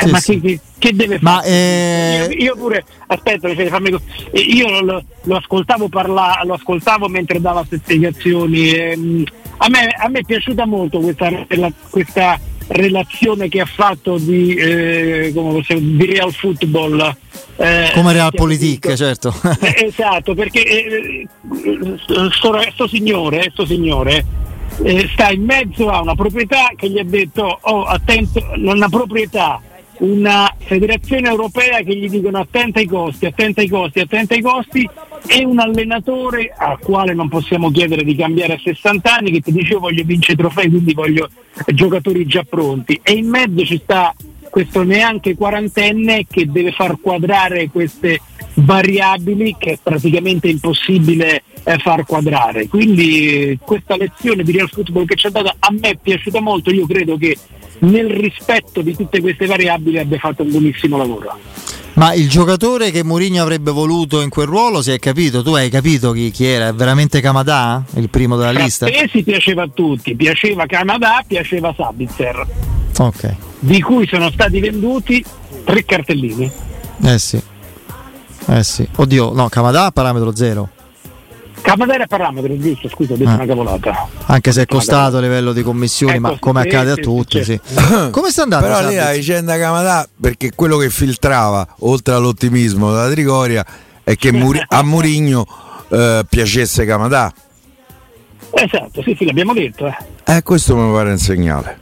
sì, 0.05 0.11
ma 0.11 0.19
sì. 0.19 0.41
Che, 0.41 0.61
che, 0.79 0.95
deve 0.95 1.19
fare? 1.19 1.47
Eh... 1.49 2.29
Io, 2.31 2.45
io, 2.45 2.57
pure, 2.57 2.85
aspetta, 3.07 3.55
cioè, 3.55 3.69
fammi, 3.69 3.95
io 4.33 4.81
lo, 4.81 5.05
lo, 5.23 5.37
ascoltavo 5.37 5.89
parlare, 5.89 6.47
lo 6.47 6.55
ascoltavo 6.55 7.09
mentre 7.09 7.41
dava 7.41 7.61
queste 7.61 7.79
spiegazioni, 7.79 8.71
ehm, 8.71 9.25
a, 9.59 9.69
me, 9.69 9.89
a 9.99 10.09
me 10.09 10.21
è 10.21 10.25
piaciuta 10.25 10.67
molto 10.67 11.01
questa, 11.01 11.31
questa 11.91 12.41
relazione 12.69 13.49
che 13.49 13.61
ha 13.61 13.67
fatto 13.67 14.19
di, 14.19 14.55
eh, 14.55 15.33
possiamo, 15.35 15.81
di 15.81 16.07
Real 16.07 16.33
Football. 16.33 17.17
Eh, 17.57 17.91
come 17.95 18.13
Real 18.13 18.33
Politik, 18.35 18.93
certo. 18.95 19.35
Eh, 19.61 19.87
esatto, 19.87 20.35
perché 20.35 20.63
eh, 20.63 21.29
sto, 22.33 22.61
sto, 22.73 22.87
signore, 22.87 23.51
sto 23.53 23.65
signore 23.65 24.45
eh, 24.83 25.09
sta 25.13 25.31
in 25.31 25.45
mezzo 25.45 25.89
a 25.89 26.01
una 26.01 26.15
proprietà 26.15 26.71
che 26.77 26.91
gli 26.91 26.99
ha 26.99 27.05
detto, 27.05 27.59
oh 27.61 27.85
attento, 27.85 28.45
una 28.57 28.89
proprietà 28.89 29.61
una 29.99 30.55
federazione 30.59 31.29
europea 31.29 31.81
che 31.81 31.97
gli 31.97 32.09
dicono 32.09 32.39
attenta 32.39 32.81
ai 32.81 32.87
costi, 32.87 33.27
attenta 33.27 33.61
ai 33.61 33.69
costi, 33.69 34.01
attenta 34.01 34.35
ai 34.35 34.43
costi 34.43 34.89
e 35.27 35.45
un 35.45 35.59
allenatore 35.59 36.53
al 36.57 36.79
quale 36.79 37.15
non 37.15 37.29
possiamo 37.29 37.71
chiedere 37.71 38.05
di 38.05 38.15
cambiare 38.15 38.55
a 38.55 38.61
60 38.63 39.15
anni 39.15 39.31
che 39.31 39.41
ti 39.41 39.53
dice 39.53 39.73
io 39.73 39.81
voglio 39.81 40.05
vincere 40.05 40.37
trofei 40.37 40.69
quindi 40.69 40.93
voglio 40.93 41.29
giocatori 41.69 42.27
già 42.27 42.45
pronti. 42.49 43.01
E 43.03 43.13
in 43.13 43.29
mezzo 43.29 43.65
ci 43.65 43.81
sta 43.83 44.15
questo 44.51 44.83
neanche 44.83 45.37
quarantenne 45.37 46.27
che 46.31 46.47
deve 46.47 46.73
far 46.73 46.99
quadrare 47.01 47.69
queste 47.69 48.21
variabili 48.55 49.57
che 49.59 49.73
è 49.73 49.79
praticamente 49.83 50.49
impossibile 50.49 51.43
eh, 51.63 51.79
far 51.79 52.07
quadrare. 52.07 52.69
Quindi 52.69 53.59
questa 53.61 53.97
lezione 53.97 54.43
di 54.43 54.53
Real 54.53 54.71
Football 54.71 55.05
che 55.05 55.17
ci 55.17 55.27
ha 55.27 55.31
dato 55.31 55.55
a 55.59 55.71
me 55.73 55.91
è 55.91 55.99
piaciuta 56.01 56.41
molto, 56.41 56.71
io 56.71 56.87
credo 56.87 57.17
che 57.17 57.37
nel 57.81 58.11
rispetto 58.11 58.81
di 58.81 58.95
tutte 58.95 59.21
queste 59.21 59.47
variabili 59.47 59.99
abbia 59.99 60.19
fatto 60.19 60.43
un 60.43 60.51
buonissimo 60.51 60.97
lavoro. 60.97 61.39
Ma 61.95 62.13
il 62.13 62.29
giocatore 62.29 62.91
che 62.91 63.03
Mourinho 63.03 63.41
avrebbe 63.41 63.71
voluto 63.71 64.21
in 64.21 64.29
quel 64.29 64.47
ruolo, 64.47 64.83
si 64.83 64.91
è 64.91 64.99
capito? 64.99 65.43
Tu 65.43 65.55
hai 65.55 65.71
capito 65.71 66.13
chi, 66.13 66.31
chi 66.31 66.45
era? 66.45 66.69
È 66.69 66.75
veramente 66.75 67.23
Camadà? 67.23 67.83
Il 67.95 68.11
primo 68.11 68.37
della 68.37 68.51
lista? 68.51 68.87
si 69.11 69.23
piaceva 69.23 69.63
a 69.63 69.69
tutti, 69.73 70.15
piaceva 70.15 70.67
Camadà, 70.67 71.25
piaceva 71.27 71.73
Sabitzer. 71.75 72.47
Ok. 72.99 73.35
Di 73.61 73.81
cui 73.81 74.07
sono 74.07 74.31
stati 74.31 74.61
venduti 74.61 75.25
tre 75.65 75.85
cartellini. 75.87 76.51
Eh 77.03 77.19
sì. 77.19 77.41
Eh 78.49 78.63
sì. 78.63 78.87
Oddio, 78.97 79.33
no, 79.33 79.49
Camadà 79.49 79.91
parametro 79.91 80.37
zero. 80.37 80.69
Capadera 81.67 82.05
a 82.05 82.07
parametro, 82.07 82.57
giusto, 82.57 82.89
scusa, 82.89 83.15
ho 83.15 83.17
detto 83.17 83.29
ah. 83.29 83.35
una 83.35 83.47
cavolata. 83.47 84.09
Anche 84.27 84.53
se 84.53 84.63
è 84.63 84.67
costato 84.67 85.17
a 85.17 85.21
livello 85.21 85.53
di 85.53 85.63
commissioni, 85.63 86.13
ecco, 86.13 86.21
ma 86.21 86.37
come 86.39 86.61
sì, 86.63 86.69
accade 86.69 86.93
sì, 86.93 87.01
a 87.01 87.03
tutti, 87.03 87.45
sì. 87.45 87.61
come 88.13 88.31
sta 88.31 88.43
andando? 88.43 88.67
Però 88.69 88.89
lì 88.89 88.95
la 88.95 89.11
vicenda 89.11 89.59
Camadà, 89.59 90.09
perché 90.21 90.53
quello 90.55 90.77
che 90.77 90.91
filtrava, 90.91 91.67
oltre 91.81 92.15
all'ottimismo 92.15 92.93
della 92.93 93.11
Trigoria, 93.11 93.67
è 94.05 94.15
che 94.15 94.31
Muri- 94.31 94.63
a 94.65 94.85
Murigno 94.85 95.45
eh, 95.89 96.25
piacesse 96.29 96.85
Camadà. 96.85 97.33
Esatto, 98.51 99.03
sì, 99.03 99.17
sì, 99.19 99.25
l'abbiamo 99.25 99.53
detto. 99.53 99.89
Eh, 99.89 100.37
eh 100.37 100.43
questo 100.45 100.77
mi 100.77 100.93
pare 100.93 101.11
un 101.11 101.19
segnale. 101.19 101.81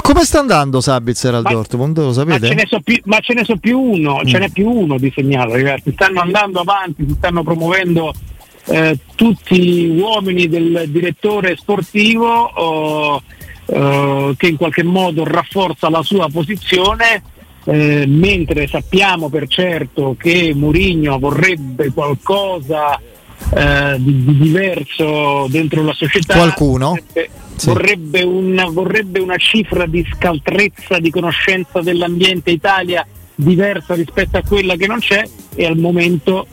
Come 0.00 0.24
sta 0.24 0.38
andando 0.38 0.80
Sabitzer 0.80 1.34
al 1.34 1.42
ma, 1.42 1.50
Dortmund? 1.50 1.98
Lo 1.98 2.12
sapete? 2.12 2.40
Ma 2.40 2.48
ce, 2.48 2.54
ne 2.54 2.66
so 2.66 2.80
più, 2.80 3.00
ma 3.04 3.20
ce 3.20 3.34
ne 3.34 3.44
so 3.44 3.56
più 3.56 3.78
uno, 3.78 4.20
mm. 4.22 4.26
ce 4.26 4.38
n'è 4.38 4.48
più 4.48 4.70
uno 4.70 4.96
di 4.96 5.12
segnale, 5.14 5.52
ragazzi. 5.52 5.92
Stanno 5.92 6.20
andando 6.20 6.60
avanti, 6.60 7.04
si 7.06 7.14
stanno 7.16 7.42
promuovendo 7.42 8.12
eh, 8.66 8.98
tutti 9.14 9.88
uomini 9.88 10.48
del 10.48 10.84
direttore 10.88 11.56
sportivo 11.56 12.26
oh, 12.26 13.22
oh, 13.66 14.34
che 14.34 14.46
in 14.46 14.56
qualche 14.56 14.82
modo 14.82 15.24
rafforza 15.24 15.90
la 15.90 16.02
sua 16.02 16.28
posizione. 16.30 17.22
Eh, 17.64 18.06
mentre 18.08 18.66
sappiamo 18.66 19.28
per 19.28 19.46
certo 19.46 20.16
che 20.18 20.52
Mourinho 20.52 21.16
vorrebbe 21.20 21.92
qualcosa 21.92 23.00
eh, 23.54 23.96
di, 23.98 24.24
di, 24.24 24.38
diverso 24.38 25.46
dentro 25.48 25.84
la 25.84 25.92
società. 25.92 26.34
Qualcuno? 26.34 26.88
Vorrebbe, 26.88 27.30
sì. 27.62 27.68
vorrebbe, 27.68 28.22
un, 28.22 28.68
vorrebbe 28.72 29.20
una 29.20 29.36
cifra 29.36 29.86
di 29.86 30.04
scaltrezza, 30.14 30.98
di 30.98 31.10
conoscenza 31.10 31.80
dell'ambiente 31.80 32.50
Italia 32.50 33.06
diversa 33.34 33.94
rispetto 33.94 34.36
a 34.36 34.42
quella 34.46 34.74
che 34.76 34.86
non 34.86 34.98
c'è 34.98 35.22
e 35.54 35.66
al 35.66 35.78
momento 35.78 36.46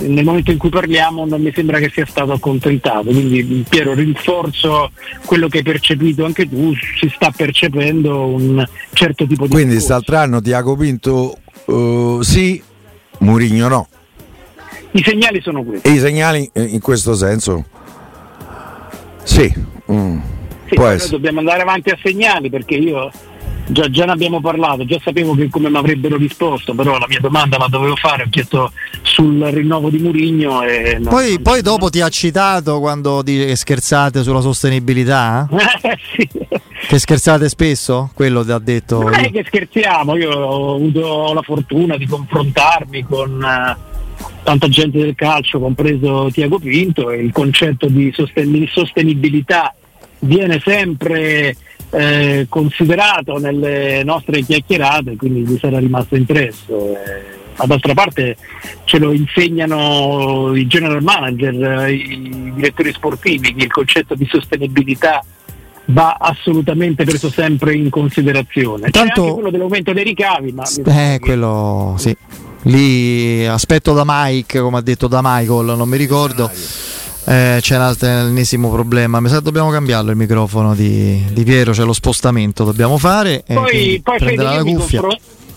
nel 0.00 0.24
momento 0.24 0.50
in 0.50 0.58
cui 0.58 0.68
parliamo 0.68 1.24
non 1.24 1.40
mi 1.40 1.50
sembra 1.54 1.78
che 1.78 1.90
sia 1.90 2.04
stato 2.04 2.32
accontentato. 2.32 3.04
Quindi 3.04 3.64
Piero 3.66 3.94
rinforzo 3.94 4.90
quello 5.24 5.48
che 5.48 5.58
hai 5.58 5.62
percepito 5.62 6.24
anche 6.24 6.48
tu 6.48 6.74
si 6.98 7.10
sta 7.14 7.32
percependo 7.34 8.26
un 8.26 8.66
certo 8.92 9.26
tipo 9.26 9.46
di 9.46 9.52
quindi 9.52 9.74
quest'altro 9.74 10.40
Tiago 10.42 10.76
Pinto 10.76 11.38
uh, 11.66 12.20
sì 12.22 12.62
Murigno 13.18 13.68
no. 13.68 13.88
I 14.92 15.02
segnali 15.02 15.40
sono 15.40 15.62
questi. 15.62 15.88
E 15.88 15.92
i 15.92 15.98
segnali 15.98 16.50
eh, 16.52 16.62
in 16.62 16.80
questo 16.80 17.14
senso 17.14 17.64
sì, 19.22 19.52
mm. 19.90 20.18
Sì 20.70 20.78
noi 20.78 21.08
dobbiamo 21.08 21.38
andare 21.40 21.62
avanti 21.62 21.90
a 21.90 21.98
segnali 22.02 22.50
perché 22.50 22.74
io 22.74 23.10
Già, 23.70 23.88
già, 23.88 24.04
ne 24.04 24.10
abbiamo 24.10 24.40
parlato, 24.40 24.84
già 24.84 24.98
sapevo 25.00 25.36
che 25.36 25.48
come 25.48 25.70
mi 25.70 25.76
avrebbero 25.76 26.16
risposto, 26.16 26.74
però 26.74 26.98
la 26.98 27.06
mia 27.08 27.20
domanda 27.20 27.56
la 27.56 27.68
dovevo 27.68 27.94
fare, 27.94 28.24
ho 28.24 28.28
chiesto 28.28 28.72
sul 29.02 29.40
rinnovo 29.44 29.90
di 29.90 29.98
Murigno 29.98 30.62
e 30.62 30.98
poi, 31.00 31.34
non, 31.34 31.42
poi, 31.42 31.62
dopo 31.62 31.88
ti 31.88 32.00
ha 32.00 32.08
citato 32.08 32.80
quando 32.80 33.22
dice 33.22 33.46
che 33.46 33.54
scherzate 33.54 34.24
sulla 34.24 34.40
sostenibilità? 34.40 35.48
Eh, 35.82 35.96
sì. 36.16 36.28
Che 36.88 36.98
scherzate 36.98 37.48
spesso? 37.48 38.10
Quello 38.12 38.44
ti 38.44 38.50
ha 38.50 38.58
detto. 38.58 39.02
Non 39.02 39.14
è 39.14 39.30
che 39.30 39.44
scherziamo, 39.46 40.16
io 40.16 40.32
ho 40.32 40.74
avuto 40.74 41.32
la 41.32 41.42
fortuna 41.42 41.96
di 41.96 42.06
confrontarmi 42.08 43.04
con 43.04 43.40
uh, 43.40 44.24
tanta 44.42 44.68
gente 44.68 44.98
del 44.98 45.14
calcio, 45.14 45.60
compreso 45.60 46.28
Tiago 46.32 46.58
Pinto, 46.58 47.10
e 47.10 47.18
il 47.18 47.30
concetto 47.30 47.86
di 47.86 48.10
sosten- 48.12 48.66
sostenibilità 48.68 49.72
viene 50.20 50.60
sempre 50.64 51.56
eh, 51.90 52.46
considerato 52.48 53.38
nelle 53.38 54.02
nostre 54.04 54.42
chiacchierate, 54.42 55.16
quindi 55.16 55.40
gli 55.40 55.58
sarà 55.58 55.78
rimasto 55.78 56.16
impresso. 56.16 56.94
Eh, 56.94 57.38
d'altra 57.66 57.92
parte 57.92 58.36
ce 58.84 58.98
lo 58.98 59.12
insegnano 59.12 60.54
i 60.54 60.66
general 60.66 61.02
manager, 61.02 61.90
i 61.90 62.52
direttori 62.54 62.92
sportivi, 62.92 63.54
che 63.54 63.64
il 63.64 63.70
concetto 63.70 64.14
di 64.14 64.26
sostenibilità 64.30 65.22
va 65.86 66.16
assolutamente 66.18 67.04
preso 67.04 67.30
sempre 67.30 67.74
in 67.74 67.90
considerazione. 67.90 68.90
Tanto... 68.90 68.98
C'è 69.12 69.20
anche 69.20 69.32
quello 69.34 69.50
dell'aumento 69.50 69.92
dei 69.92 70.04
ricavi, 70.04 70.52
ma 70.52 70.64
eh, 70.84 71.18
quello 71.20 71.94
sì. 71.98 72.16
lì 72.62 73.46
aspetto 73.46 73.92
da 73.92 74.04
Mike, 74.06 74.60
come 74.60 74.78
ha 74.78 74.82
detto 74.82 75.06
da 75.08 75.20
Michael, 75.22 75.76
non 75.76 75.88
mi 75.88 75.96
ricordo. 75.96 76.50
Eh, 77.24 77.58
c'è 77.60 77.76
un 77.76 77.82
altro 77.82 78.08
ennesimo 78.08 78.70
problema. 78.70 79.20
Mi 79.20 79.28
sa 79.28 79.36
che 79.36 79.42
dobbiamo 79.42 79.70
cambiarlo 79.70 80.10
il 80.10 80.16
microfono 80.16 80.74
di, 80.74 81.22
di 81.32 81.44
Piero, 81.44 81.72
c'è 81.72 81.84
lo 81.84 81.92
spostamento, 81.92 82.64
dobbiamo 82.64 82.98
fare. 82.98 83.44
Poi, 83.46 84.00
poi 84.02 84.18
Fede, 84.18 84.42
la 84.42 84.62
cuffia. 84.62 85.02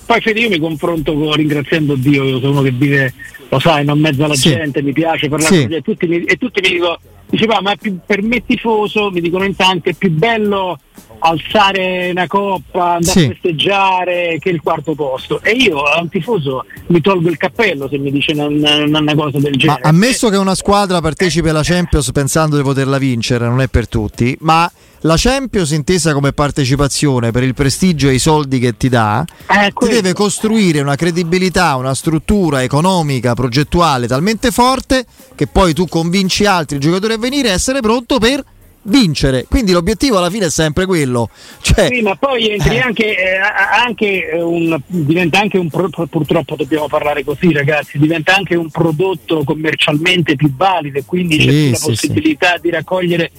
Poi 0.06 0.22
Fede, 0.22 0.40
io 0.42 0.50
mi 0.50 0.60
confronto 0.60 1.14
con, 1.14 1.32
ringraziando 1.34 1.96
Dio, 1.96 2.24
io 2.24 2.40
sono 2.40 2.52
uno 2.52 2.62
che 2.62 2.72
vive, 2.72 3.14
lo 3.50 3.60
sai, 3.60 3.86
non 3.86 4.00
mezzo 4.00 4.24
alla 4.24 4.36
sì. 4.36 4.50
gente, 4.50 4.82
mi 4.82 4.92
piace 4.92 5.30
parlare 5.30 5.56
sì. 5.56 5.62
con 5.64 5.74
e 5.74 5.82
tutti 5.82 6.08
mi, 6.08 6.24
e 6.24 6.36
tutti 6.36 6.60
mi 6.62 6.70
dicono, 6.70 7.00
diceva, 7.36 7.62
ma 7.62 7.76
più, 7.76 7.98
per 8.06 8.22
me 8.22 8.46
tifoso, 8.46 9.10
mi 9.10 9.20
dicono 9.20 9.44
in 9.44 9.56
tanti, 9.56 9.90
è 9.90 9.94
più 9.94 10.12
bello 10.12 10.78
alzare 11.20 12.10
una 12.12 12.28
coppa, 12.28 12.96
andare 12.96 13.20
sì. 13.20 13.26
a 13.26 13.28
festeggiare 13.30 14.38
che 14.40 14.50
il 14.50 14.62
quarto 14.62 14.94
posto. 14.94 15.42
E 15.42 15.52
io 15.52 15.82
a 15.82 16.02
un 16.02 16.10
tifoso 16.10 16.66
mi 16.88 17.02
tolgo 17.02 17.30
il 17.30 17.38
cappello 17.38 17.88
se 17.90 17.98
mi 17.98 18.12
dice 18.12 18.34
una, 18.34 18.84
una 18.84 19.16
cosa 19.16 19.40
del 19.40 19.56
genere. 19.56 19.80
Ma 19.82 19.90
ammesso 19.90 20.30
che 20.30 20.38
una 20.38 20.56
squadra 20.56 21.02
partecipi 21.02 21.50
alla 21.50 21.64
Champions 21.64 22.12
pensando 22.12 22.58
di 22.58 22.62
poterla 22.62 22.98
vincere, 22.98 23.48
non 23.48 23.62
è 23.62 23.68
per 23.68 23.88
tutti, 23.88 24.38
ma 24.42 24.70
la 25.04 25.16
Champions 25.18 25.72
intesa 25.72 26.14
come 26.14 26.32
partecipazione 26.32 27.32
per 27.32 27.44
il 27.44 27.54
prestigio 27.54 28.10
e 28.10 28.14
i 28.14 28.20
soldi 28.20 28.60
che 28.60 28.78
ti 28.78 28.90
dà, 28.90 29.26
eh, 29.50 29.72
ti 29.78 29.88
deve 29.90 30.14
costruire 30.14 30.82
una 30.82 30.96
credibilità, 30.96 31.76
una 31.76 31.94
struttura 31.94 32.64
economica, 32.64 33.34
progettuale 33.34 34.08
talmente 34.08 34.52
forte 34.52 35.06
che 35.36 35.48
poi 35.48 35.74
tu 35.74 35.88
convinci 35.88 36.46
altri 36.46 36.80
giocatori 36.80 37.14
a 37.14 37.18
venire 37.18 37.50
e 37.50 37.52
essere 37.52 37.82
pronto 37.82 38.18
per 38.18 38.44
vincere. 38.84 39.46
Quindi 39.50 39.72
l'obiettivo 39.72 40.18
alla 40.18 40.30
fine 40.30 40.46
è 40.46 40.50
sempre 40.50 40.86
quello. 40.86 41.30
Cioè, 41.62 41.90
sì, 41.92 42.02
ma 42.02 42.16
poi 42.16 42.50
entri 42.52 42.76
eh. 42.76 42.80
anche, 42.80 43.18
eh, 43.18 43.38
anche 43.38 44.30
un, 44.36 44.80
diventa 44.88 45.40
anche 45.40 45.58
un 45.58 45.70
purtroppo 45.70 46.56
dobbiamo 46.56 46.88
parlare 46.88 47.24
così, 47.24 47.52
ragazzi, 47.52 47.98
diventa 47.98 48.36
anche 48.36 48.56
un 48.56 48.70
prodotto 48.70 49.44
commercialmente 49.44 50.36
più 50.36 50.54
valido 50.56 51.00
e 51.00 51.04
quindi 51.06 51.40
sì, 51.40 51.46
c'è 51.46 51.52
sì, 51.52 51.72
la 51.72 51.78
possibilità 51.82 52.54
sì. 52.56 52.62
di 52.62 52.70
raccogliere 52.70 53.32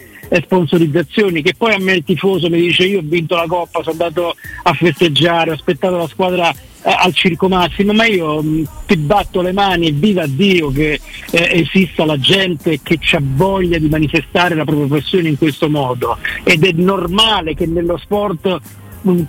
sponsorizzazioni 0.42 1.42
che 1.42 1.54
poi 1.56 1.74
a 1.74 1.78
me 1.78 1.92
il 1.92 2.04
tifoso 2.04 2.48
mi 2.48 2.60
dice 2.60 2.84
io 2.84 2.98
ho 2.98 3.04
vinto 3.04 3.36
la 3.36 3.46
coppa, 3.46 3.82
sono 3.82 3.92
andato 3.92 4.34
a 4.62 4.72
festeggiare, 4.72 5.50
ho 5.50 5.54
aspettato 5.54 5.96
la 5.96 6.08
squadra 6.08 6.50
eh, 6.50 6.94
al 6.96 7.14
circo 7.14 7.48
massimo, 7.48 7.92
ma 7.92 8.04
io 8.04 8.42
mh, 8.42 8.46
mm, 8.46 8.64
ti 8.86 8.96
batto 8.96 9.40
le 9.40 9.52
mani 9.52 9.88
e 9.88 9.92
viva 9.92 10.26
Dio 10.26 10.70
che 10.70 11.00
eh, 11.30 11.48
esista 11.60 12.04
la 12.04 12.18
gente 12.18 12.80
che 12.82 12.98
ha 13.12 13.20
voglia 13.22 13.78
di 13.78 13.88
manifestare 13.88 14.54
la 14.54 14.64
propria 14.64 14.98
passione 14.98 15.28
in 15.28 15.38
questo 15.38 15.70
modo. 15.70 16.18
Ed 16.42 16.64
è 16.64 16.72
normale 16.72 17.54
che 17.54 17.66
nello 17.66 17.96
sport 17.96 18.60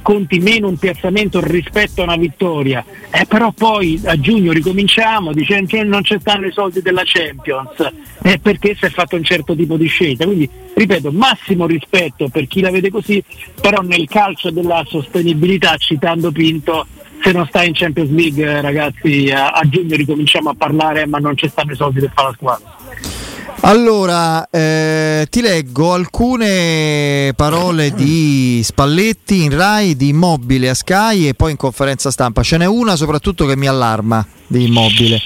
conti 0.01 0.39
meno 0.39 0.67
un 0.67 0.77
piazzamento 0.77 1.39
rispetto 1.41 2.01
a 2.01 2.05
una 2.05 2.15
vittoria, 2.15 2.83
eh, 3.11 3.25
però 3.25 3.51
poi 3.51 4.01
a 4.05 4.19
giugno 4.19 4.51
ricominciamo 4.51 5.33
dicendo 5.33 5.67
che 5.67 5.83
non 5.83 6.03
ci 6.03 6.17
stanno 6.19 6.47
i 6.47 6.51
soldi 6.51 6.81
della 6.81 7.03
Champions 7.03 7.91
eh, 8.23 8.39
perché 8.39 8.75
si 8.75 8.85
è 8.85 8.89
fatto 8.89 9.15
un 9.15 9.23
certo 9.23 9.55
tipo 9.55 9.77
di 9.77 9.87
scelta. 9.87 10.25
Quindi 10.25 10.49
ripeto, 10.73 11.11
massimo 11.11 11.65
rispetto 11.65 12.29
per 12.29 12.47
chi 12.47 12.61
la 12.61 12.71
vede 12.71 12.89
così, 12.89 13.23
però 13.59 13.81
nel 13.81 14.07
calcio 14.07 14.49
della 14.51 14.83
sostenibilità, 14.87 15.75
citando 15.77 16.31
Pinto, 16.31 16.87
se 17.21 17.31
non 17.31 17.45
stai 17.47 17.67
in 17.67 17.73
Champions 17.73 18.11
League 18.11 18.61
ragazzi 18.61 19.31
a, 19.31 19.49
a 19.49 19.67
giugno 19.67 19.95
ricominciamo 19.95 20.49
a 20.49 20.55
parlare 20.55 21.05
ma 21.05 21.17
non 21.17 21.35
ci 21.35 21.47
stanno 21.47 21.71
i 21.71 21.75
soldi 21.75 21.99
per 21.99 22.11
fare 22.13 22.27
la 22.27 22.33
squadra. 22.33 23.14
Allora, 23.61 24.47
eh, 24.49 25.27
ti 25.29 25.41
leggo 25.41 25.93
alcune 25.93 27.33
parole 27.35 27.93
di 27.93 28.61
Spalletti 28.63 29.43
in 29.43 29.55
Rai, 29.55 29.95
di 29.95 30.09
Immobile 30.09 30.69
a 30.69 30.73
Sky 30.75 31.27
e 31.27 31.33
poi 31.33 31.51
in 31.51 31.57
conferenza 31.57 32.11
stampa. 32.11 32.43
Ce 32.43 32.57
n'è 32.57 32.65
una 32.65 32.95
soprattutto 32.95 33.45
che 33.45 33.55
mi 33.55 33.67
allarma 33.67 34.25
di 34.45 34.65
Immobile. 34.65 35.19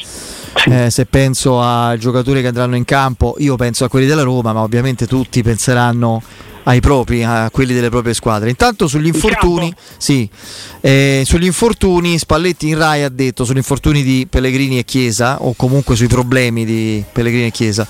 Eh, 0.65 0.89
se 0.89 1.05
penso 1.05 1.61
ai 1.61 1.99
giocatori 1.99 2.41
che 2.41 2.47
andranno 2.47 2.75
in 2.75 2.85
campo, 2.85 3.35
io 3.39 3.55
penso 3.55 3.83
a 3.85 3.89
quelli 3.89 4.05
della 4.05 4.23
Roma, 4.23 4.53
ma 4.53 4.61
ovviamente 4.61 5.05
tutti 5.05 5.43
penseranno 5.43 6.21
ai 6.63 6.79
propri, 6.79 7.23
a 7.23 7.49
quelli 7.51 7.73
delle 7.73 7.89
proprie 7.89 8.13
squadre. 8.13 8.49
Intanto 8.49 8.87
sugli 8.87 9.07
infortuni, 9.07 9.73
sì, 9.97 10.29
eh, 10.81 11.23
sugli 11.25 11.45
infortuni 11.45 12.17
Spalletti 12.17 12.67
in 12.67 12.77
Rai 12.77 13.03
ha 13.03 13.09
detto 13.09 13.45
sugli 13.45 13.57
infortuni 13.57 14.03
di 14.03 14.27
Pellegrini 14.29 14.77
e 14.79 14.85
Chiesa 14.85 15.43
o 15.43 15.53
comunque 15.55 15.95
sui 15.95 16.07
problemi 16.07 16.65
di 16.65 17.03
Pellegrini 17.11 17.47
e 17.47 17.51
Chiesa. 17.51 17.87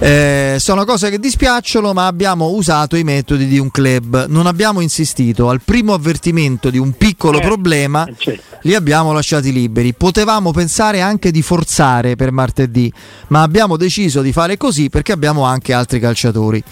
Eh, 0.00 0.56
sono 0.60 0.84
cose 0.84 1.10
che 1.10 1.18
dispiacciono, 1.18 1.92
ma 1.92 2.06
abbiamo 2.06 2.50
usato 2.50 2.94
i 2.94 3.02
metodi 3.02 3.46
di 3.46 3.58
un 3.58 3.70
club. 3.70 4.26
Non 4.28 4.46
abbiamo 4.46 4.80
insistito. 4.80 5.48
Al 5.48 5.60
primo 5.64 5.92
avvertimento 5.92 6.70
di 6.70 6.78
un 6.78 6.92
piccolo 6.92 7.38
eh, 7.38 7.40
problema, 7.40 8.06
eh, 8.06 8.14
certo. 8.16 8.58
li 8.62 8.74
abbiamo 8.74 9.12
lasciati 9.12 9.52
liberi. 9.52 9.94
Potevamo 9.94 10.52
pensare 10.52 11.00
anche 11.00 11.32
di 11.32 11.42
forzare 11.42 12.14
per 12.14 12.30
martedì, 12.30 12.92
ma 13.28 13.42
abbiamo 13.42 13.76
deciso 13.76 14.22
di 14.22 14.30
fare 14.32 14.56
così 14.56 14.88
perché 14.88 15.10
abbiamo 15.10 15.42
anche 15.42 15.72
altri 15.72 15.98
calciatori. 15.98 16.62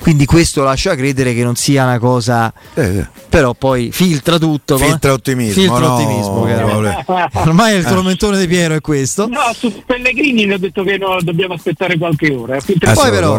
Quindi 0.00 0.24
questo 0.24 0.62
lascia 0.62 0.94
credere 0.94 1.34
che 1.34 1.44
non 1.44 1.56
sia 1.56 1.84
una 1.84 1.98
cosa. 1.98 2.50
Eh, 2.72 2.82
eh. 2.82 3.06
Però 3.28 3.52
poi 3.52 3.90
filtra 3.92 4.38
tutto. 4.38 4.78
Filtra 4.78 5.12
ottimismo. 5.12 5.60
Filtra 5.60 5.78
no, 5.78 5.94
ottimismo. 5.94 7.38
Ormai 7.40 7.76
il 7.76 7.84
tormentone 7.84 8.38
di 8.38 8.46
Piero 8.46 8.74
è 8.74 8.80
questo. 8.80 9.28
No, 9.28 9.52
su 9.54 9.82
Pellegrini 9.84 10.46
gli 10.46 10.52
ho 10.52 10.58
detto 10.58 10.82
che 10.82 10.96
no, 10.96 11.18
dobbiamo 11.20 11.54
aspettare 11.54 11.98
qualche 11.98 12.34
ora. 12.34 12.58
Eh, 12.78 12.92
poi, 12.92 13.10
però, 13.10 13.36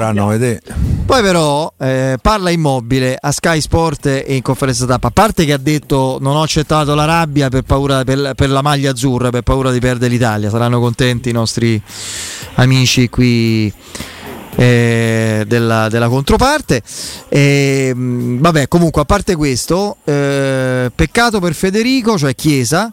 poi 1.06 1.22
però 1.22 1.74
eh, 1.80 2.18
parla 2.22 2.50
immobile 2.50 3.18
a 3.20 3.32
Sky 3.32 3.62
Sport 3.62 4.06
e 4.08 4.36
in 4.36 4.42
conferenza 4.42 4.84
stampa. 4.84 5.08
A 5.08 5.12
parte 5.12 5.46
che 5.46 5.54
ha 5.54 5.58
detto 5.58 6.18
non 6.20 6.36
ho 6.36 6.42
accettato 6.42 6.94
la 6.96 7.06
rabbia 7.06 7.50
per 7.50 7.62
paura 7.64 8.04
per, 8.04 8.34
per 8.36 8.50
la 8.50 8.62
maglia 8.62 8.92
azzurra, 8.92 9.30
per 9.30 9.44
paura 9.44 9.72
di 9.72 9.80
perdere 9.80 10.12
l'Italia. 10.12 10.50
Saranno 10.50 10.80
contenti 10.80 11.30
i 11.30 11.34
nostri 11.34 11.82
amici 12.56 13.10
qui 13.10 13.74
eh, 14.56 15.44
della, 15.48 15.88
della, 15.90 16.10
controparte. 16.10 16.82
E, 17.30 17.94
vabbè, 17.96 18.68
comunque, 18.68 19.02
a 19.02 19.06
parte 19.06 19.36
questo, 19.36 19.98
eh, 20.04 20.92
peccato 20.94 21.40
per 21.40 21.54
Federico, 21.54 22.18
cioè 22.18 22.36
Chiesa, 22.36 22.92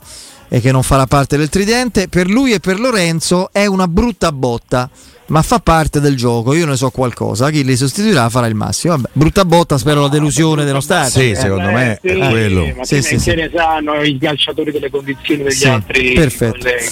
e 0.49 0.61
che 0.61 0.73
non 0.73 0.83
farà 0.83 1.07
parte 1.07 1.37
del 1.37 1.49
tridente. 1.49 2.09
Per 2.09 2.29
lui 2.29 2.53
e 2.53 2.61
per 2.61 2.81
Lorenzo 2.81 3.51
è 3.53 3.67
una 3.67 3.87
brutta 3.87 4.33
botta. 4.33 4.91
Ma 5.27 5.43
fa 5.43 5.59
parte 5.59 6.01
del 6.01 6.17
gioco, 6.17 6.55
io 6.55 6.65
ne 6.65 6.75
so 6.75 6.89
qualcosa. 6.89 7.51
Chi 7.51 7.63
li 7.63 7.77
sostituirà 7.77 8.31
farà 8.31 8.47
il 8.47 8.55
massimo. 8.55 8.97
Vabbè, 8.97 9.11
brutta 9.13 9.45
botta, 9.45 9.77
spero 9.77 10.01
la 10.01 10.09
delusione 10.09 10.65
dello 10.65 10.81
Stato. 10.81 11.11
Sì, 11.11 11.35
secondo 11.35 11.71
me 11.71 11.99
è 12.01 12.09
sì, 12.09 12.17
quello. 12.17 12.73
Ma 12.75 12.85
sì, 12.85 13.03
sì, 13.03 13.19
sì. 13.19 13.35
ne 13.35 13.51
sanno 13.55 14.03
i 14.03 14.17
calciatori 14.19 14.73
delle 14.73 14.89
condizioni 14.89 15.43
degli 15.43 15.53
sì, 15.53 15.69
altri. 15.69 16.15
Perfetto. 16.15 16.59
Colleghi. 16.59 16.87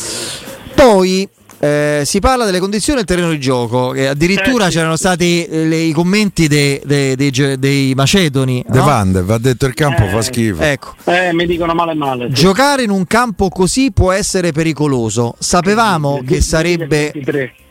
Poi 0.74 1.28
eh, 1.66 2.02
si 2.04 2.20
parla 2.20 2.44
delle 2.44 2.60
condizioni 2.60 2.98
del 2.98 3.06
terreno 3.06 3.30
di 3.30 3.40
gioco 3.40 3.94
e 3.94 4.06
addirittura 4.06 4.66
eh, 4.66 4.70
c'erano 4.70 4.96
stati 4.96 5.44
eh, 5.44 5.64
le, 5.64 5.76
i 5.76 5.92
commenti 5.92 6.48
dei, 6.48 6.80
dei, 6.84 7.16
dei, 7.16 7.58
dei 7.58 7.94
macedoni 7.94 8.64
De 8.66 8.78
no? 8.78 8.84
Van, 8.84 9.22
va 9.24 9.38
detto 9.38 9.66
il 9.66 9.74
campo 9.74 10.06
fa 10.06 10.18
eh, 10.18 10.22
schifo 10.22 10.62
ecco. 10.62 10.94
Eh, 11.04 11.32
mi 11.32 11.46
dicono 11.46 11.74
male 11.74 11.94
male 11.94 12.26
sì. 12.26 12.42
giocare 12.42 12.82
in 12.82 12.90
un 12.90 13.06
campo 13.06 13.48
così 13.48 13.90
può 13.92 14.12
essere 14.12 14.52
pericoloso 14.52 15.34
sapevamo 15.38 16.22
che 16.26 16.40
sarebbe 16.40 17.12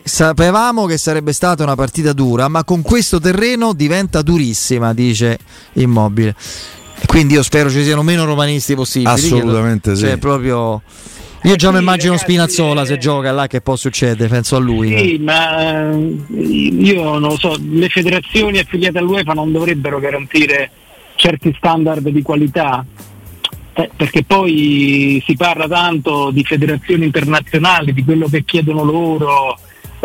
Sapevamo 0.08 0.86
che 0.86 1.00
sarebbe 1.00 1.34
stata 1.34 1.64
una 1.64 1.74
partita 1.74 2.14
dura, 2.14 2.48
ma 2.48 2.64
con 2.64 2.84
questo 2.84 3.20
terreno 3.20 3.74
diventa 3.74 4.22
durissima, 4.22 4.94
dice 4.94 5.40
Immobile. 5.74 6.36
Quindi 7.08 7.34
io 7.34 7.42
spero 7.42 7.72
ci 7.72 7.84
siano 7.84 8.04
meno 8.04 8.24
romanisti 8.24 8.76
possibili. 8.76 9.12
Assolutamente 9.12 9.96
sì. 9.96 10.04
Cioè, 10.04 10.18
proprio 10.18 10.84
io 11.46 11.56
già 11.56 11.72
mi 11.72 11.78
immagino 11.78 12.18
Spinazzola 12.18 12.86
se 12.86 12.98
gioca 12.98 13.32
là 13.32 13.46
che 13.46 13.62
può 13.62 13.76
succedere, 13.76 14.28
penso 14.28 14.56
a 14.56 14.60
lui. 14.60 14.98
Sì, 14.98 15.18
ma 15.20 15.92
eh, 15.92 16.18
io 16.34 17.04
non 17.04 17.30
lo 17.30 17.38
so, 17.38 17.56
le 17.70 17.88
federazioni 17.88 18.58
affiliate 18.58 18.98
all'UEFA 18.98 19.34
non 19.34 19.52
dovrebbero 19.52 20.00
garantire 20.00 20.72
certi 21.14 21.54
standard 21.56 22.10
di 22.10 22.22
qualità? 22.24 22.84
Eh, 23.74 23.90
perché 23.96 24.24
poi 24.24 25.22
si 25.24 25.36
parla 25.36 25.68
tanto 25.68 26.32
di 26.32 26.44
federazioni 26.44 27.06
internazionali, 27.06 27.94
di 27.94 28.04
quello 28.04 28.28
che 28.28 28.44
chiedono 28.44 28.84
loro, 28.84 29.60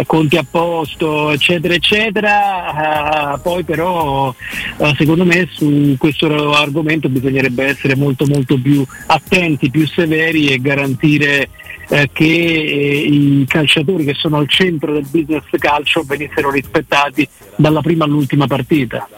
conti 0.06 0.36
a 0.36 0.44
posto, 0.48 1.30
eccetera, 1.30 1.74
eccetera. 1.74 3.34
Uh, 3.34 3.40
poi 3.40 3.64
però 3.64 4.28
uh, 4.28 4.94
secondo 4.94 5.24
me 5.24 5.48
su 5.50 5.96
questo 5.98 6.52
argomento 6.52 7.08
bisognerebbe 7.08 7.64
essere 7.64 7.96
molto 7.96 8.26
molto 8.26 8.58
più 8.60 8.84
attenti, 9.06 9.70
più 9.70 9.86
severi 9.86 10.48
e 10.48 10.60
garantire 10.60 11.50
uh, 11.88 12.02
che 12.12 12.24
eh, 12.24 12.98
i 12.98 13.44
calciatori 13.46 14.04
che 14.04 14.14
sono 14.14 14.38
al 14.38 14.48
centro 14.48 14.92
del 14.92 15.06
business 15.10 15.44
calcio 15.58 16.02
venissero 16.02 16.50
rispettati 16.50 17.28
dalla 17.56 17.80
prima 17.80 18.04
all'ultima 18.04 18.46
partita. 18.46 19.08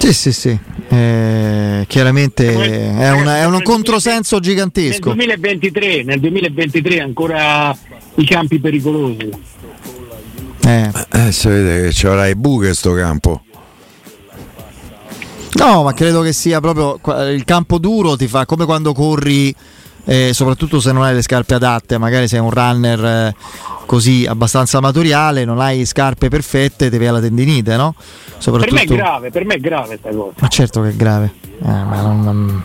Sì, 0.00 0.14
sì, 0.14 0.32
sì. 0.32 0.58
Eh, 0.88 1.84
chiaramente 1.86 2.48
è, 2.48 3.12
una, 3.12 3.38
è, 3.38 3.44
un 3.44 3.62
controsenso 3.62 4.40
gigantesco. 4.40 5.12
Nel 5.12 5.38
2023, 5.38 6.02
nel 6.04 6.20
2023 6.20 7.00
ancora 7.00 7.76
i 8.16 8.24
campi 8.26 8.58
pericolosi. 8.58 9.30
Eh. 10.66 10.90
eh 11.10 11.32
si 11.32 11.48
vede 11.48 11.82
che 11.82 11.90
c'avrà 11.92 12.26
i 12.26 12.34
buche 12.34 12.74
sto 12.74 12.92
campo. 12.94 13.42
No, 15.52 15.82
ma 15.82 15.92
credo 15.94 16.22
che 16.22 16.32
sia 16.32 16.60
proprio 16.60 17.00
il 17.30 17.44
campo 17.44 17.78
duro 17.78 18.16
ti 18.16 18.28
fa 18.28 18.46
come 18.46 18.64
quando 18.64 18.92
corri 18.92 19.54
eh, 20.04 20.30
soprattutto 20.32 20.80
se 20.80 20.92
non 20.92 21.02
hai 21.02 21.14
le 21.14 21.22
scarpe 21.22 21.54
adatte, 21.54 21.98
magari 21.98 22.26
sei 22.26 22.40
un 22.40 22.50
runner 22.50 23.04
eh, 23.04 23.34
così 23.86 24.26
abbastanza 24.26 24.78
amatoriale, 24.78 25.44
non 25.44 25.60
hai 25.60 25.84
scarpe 25.84 26.28
perfette, 26.28 26.90
devi 26.90 27.06
alla 27.06 27.20
tendinite, 27.20 27.76
no? 27.76 27.94
Soprattutto... 28.38 28.74
Per 28.74 28.86
me 28.86 28.92
è 28.92 28.96
grave, 28.96 29.30
per 29.30 29.44
me 29.44 29.54
è 29.54 29.60
grave 29.60 29.98
questa 29.98 30.10
cosa. 30.10 30.32
Ma 30.38 30.48
certo 30.48 30.82
che 30.82 30.88
è 30.88 30.94
grave. 30.94 31.32
Eh, 31.62 31.66
non, 31.68 32.20
non... 32.22 32.64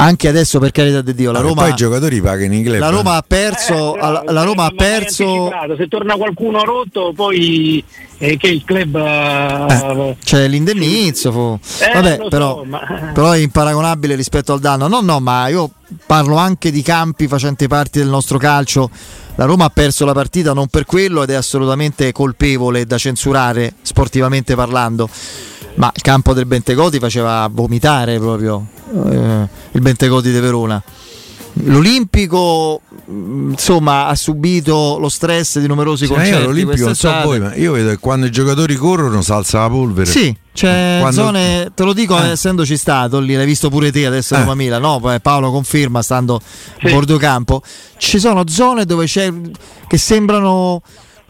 Anche 0.00 0.28
adesso 0.28 0.58
per 0.58 0.70
carità 0.70 1.02
di 1.02 1.14
Dio, 1.14 1.30
la 1.30 1.40
Roma... 1.40 1.62
Poi 1.62 1.70
i 1.70 1.74
giocatori 1.74 2.22
pagano 2.22 2.54
in 2.54 2.64
club. 2.64 2.78
La 2.78 2.88
Roma 2.88 3.16
ha 3.16 3.24
perso... 3.26 3.96
Eh, 3.96 4.32
la 4.32 4.42
Roma 4.42 4.64
ha 4.64 4.72
perso... 4.74 5.50
Se 5.76 5.88
torna 5.88 6.16
qualcuno 6.16 6.64
rotto, 6.64 7.12
poi 7.14 7.84
eh, 8.16 8.36
che 8.38 8.48
il 8.48 8.64
club 8.64 8.96
eh, 8.96 10.16
c'è 10.22 10.48
l'indennizzo 10.48 11.32
fu... 11.32 11.58
eh, 11.82 11.92
vabbè 11.92 12.28
però, 12.28 12.56
so, 12.56 12.64
ma... 12.64 13.10
però, 13.12 13.32
è 13.32 13.38
imparagonabile 13.38 14.14
rispetto 14.14 14.54
al 14.54 14.60
danno. 14.60 14.88
No 14.88 15.00
no 15.00 15.20
ma 15.20 15.48
io 15.48 15.70
parlo 16.06 16.36
anche 16.36 16.70
di 16.70 16.82
campi 16.82 17.28
facenti 17.28 17.66
parte 17.66 17.98
del 17.98 18.08
nostro 18.08 18.38
calcio. 18.38 18.90
La 19.36 19.44
Roma 19.44 19.66
ha 19.66 19.70
perso 19.70 20.04
la 20.04 20.12
partita 20.12 20.52
non 20.52 20.68
per 20.68 20.84
quello 20.86 21.22
ed 21.22 21.30
è 21.30 21.34
assolutamente 21.34 22.12
colpevole 22.12 22.84
da 22.84 22.98
censurare 22.98 23.74
sportivamente 23.82 24.54
parlando 24.54 25.08
ma 25.74 25.90
il 25.94 26.02
campo 26.02 26.32
del 26.34 26.46
Bentegodi 26.46 26.98
faceva 26.98 27.48
vomitare 27.50 28.18
proprio 28.18 28.66
eh, 28.92 29.48
il 29.72 29.80
Bentegodi 29.80 30.32
di 30.32 30.40
Verona 30.40 30.82
L'Olimpico 31.64 32.80
insomma 33.06 34.06
ha 34.06 34.14
subito 34.14 34.98
lo 34.98 35.08
stress 35.08 35.58
di 35.58 35.66
numerosi 35.66 36.06
cioè, 36.06 36.16
concerti. 36.16 36.44
L'Olimpico 36.44 36.84
non 36.84 36.94
so 36.94 37.12
voi, 37.22 37.40
ma 37.40 37.54
io 37.54 37.72
vedo 37.72 37.90
che 37.90 37.98
quando 37.98 38.26
i 38.26 38.30
giocatori 38.30 38.76
corrono 38.76 39.20
si 39.20 39.32
alza 39.32 39.60
la 39.60 39.68
polvere. 39.68 40.08
Sì, 40.08 40.34
c'è 40.54 40.98
quando... 41.00 41.20
zone, 41.20 41.72
te 41.74 41.82
lo 41.82 41.92
dico 41.92 42.16
eh. 42.22 42.30
essendoci 42.30 42.76
stato 42.76 43.18
lì, 43.18 43.34
l'hai 43.34 43.46
visto 43.46 43.68
pure 43.68 43.90
te 43.90 44.06
adesso 44.06 44.36
eh. 44.36 44.44
Roma 44.44 44.78
no? 44.78 45.18
Paolo 45.20 45.50
conferma 45.50 46.02
stando 46.02 46.40
sì. 46.40 46.86
a 46.86 46.90
bordo 46.90 47.18
campo. 47.18 47.62
Ci 47.96 48.18
sono 48.18 48.44
zone 48.46 48.84
dove 48.84 49.06
c'è 49.06 49.30
che 49.86 49.98
sembrano 49.98 50.82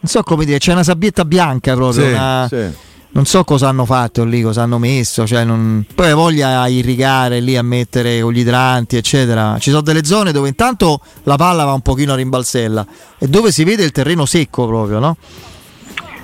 non 0.03 0.11
so 0.11 0.23
come 0.23 0.45
dire, 0.45 0.59
c'è 0.59 0.73
una 0.73 0.85
sabbietta 0.85 1.25
bianca 1.25 1.75
proprio, 1.75 2.05
sì, 2.05 2.13
una... 2.13 2.47
sì 2.49 2.89
non 3.13 3.25
so 3.25 3.43
cosa 3.45 3.69
hanno 3.69 3.85
fatto 3.85 4.25
lì, 4.25 4.41
cosa 4.41 4.63
hanno 4.63 4.79
messo, 4.79 5.27
cioè 5.27 5.45
non... 5.45 5.85
poi 5.95 6.13
voglia 6.13 6.67
irrigare 6.69 7.41
lì 7.41 7.57
a 7.57 7.63
mettere 7.63 8.21
con 8.21 8.33
gli 8.33 8.39
idranti, 8.39 8.97
eccetera. 8.97 9.59
Ci 9.59 9.71
sono 9.71 9.83
delle 9.83 10.05
zone 10.05 10.33
dove 10.33 10.49
intanto 10.49 11.01
la 11.25 11.37
palla 11.37 11.65
va 11.65 11.73
un 11.73 11.81
pochino 11.81 12.13
a 12.13 12.17
rimbalzella 12.17 12.87
e 13.19 13.27
dove 13.27 13.51
si 13.51 13.65
vede 13.65 13.83
il 13.83 13.91
terreno 13.91 14.27
secco 14.27 14.67
proprio, 14.67 14.99
no? 15.01 15.17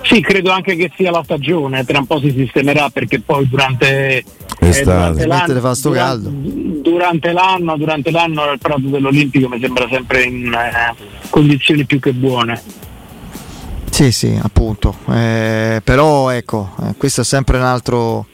Sì, 0.02 0.20
credo 0.20 0.52
anche 0.52 0.76
che 0.76 0.92
sia 0.94 1.10
la 1.10 1.22
stagione, 1.24 1.84
tra 1.84 1.98
un 1.98 2.06
po' 2.06 2.20
si 2.20 2.30
sistemerà 2.30 2.88
perché 2.90 3.20
poi 3.20 3.48
durante, 3.48 4.22
eh, 4.60 4.82
durante, 4.84 5.26
l'anno, 5.26 5.60
fa 5.60 5.74
sto 5.74 5.90
caldo. 5.90 6.30
durante 6.30 7.32
l'anno, 7.32 7.76
durante 7.76 8.12
l'anno 8.12 8.52
il 8.52 8.58
prato 8.60 8.82
dell'Olimpico 8.82 9.48
mi 9.48 9.58
sembra 9.58 9.88
sempre 9.90 10.22
in 10.22 10.52
eh, 10.54 10.94
condizioni 11.28 11.84
più 11.84 11.98
che 11.98 12.12
buone. 12.12 12.62
Sì, 13.96 14.12
sì, 14.12 14.38
appunto. 14.42 14.94
Eh, 15.08 15.80
però 15.82 16.28
ecco, 16.28 16.70
eh, 16.82 16.96
questo 16.98 17.22
è 17.22 17.24
sempre 17.24 17.56
un 17.56 17.62
altro, 17.62 18.26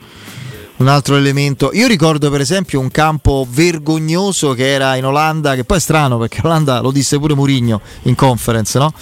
un 0.79 0.89
altro 0.89 1.15
elemento. 1.15 1.71
Io 1.73 1.87
ricordo 1.87 2.33
per 2.33 2.41
esempio 2.41 2.81
un 2.81 2.91
campo 2.91 3.47
vergognoso 3.49 4.55
che 4.55 4.73
era 4.73 4.97
in 4.97 5.05
Olanda, 5.05 5.55
che 5.55 5.63
poi 5.63 5.77
è 5.77 5.81
strano 5.81 6.19
perché 6.19 6.41
Olanda 6.43 6.81
lo 6.81 6.91
disse 6.91 7.17
pure 7.17 7.37
Murigno 7.37 7.81
in 8.03 8.17
conference, 8.17 8.77
no? 8.77 8.93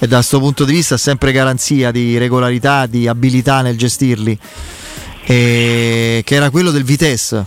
E 0.00 0.08
da 0.08 0.16
questo 0.16 0.40
punto 0.40 0.64
di 0.64 0.72
vista 0.72 0.96
è 0.96 0.98
sempre 0.98 1.30
garanzia 1.30 1.92
di 1.92 2.18
regolarità, 2.18 2.86
di 2.86 3.06
abilità 3.06 3.60
nel 3.60 3.78
gestirli. 3.78 4.36
E 5.22 6.22
che 6.24 6.34
era 6.34 6.50
quello 6.50 6.72
del 6.72 6.82
Vitesse 6.82 7.46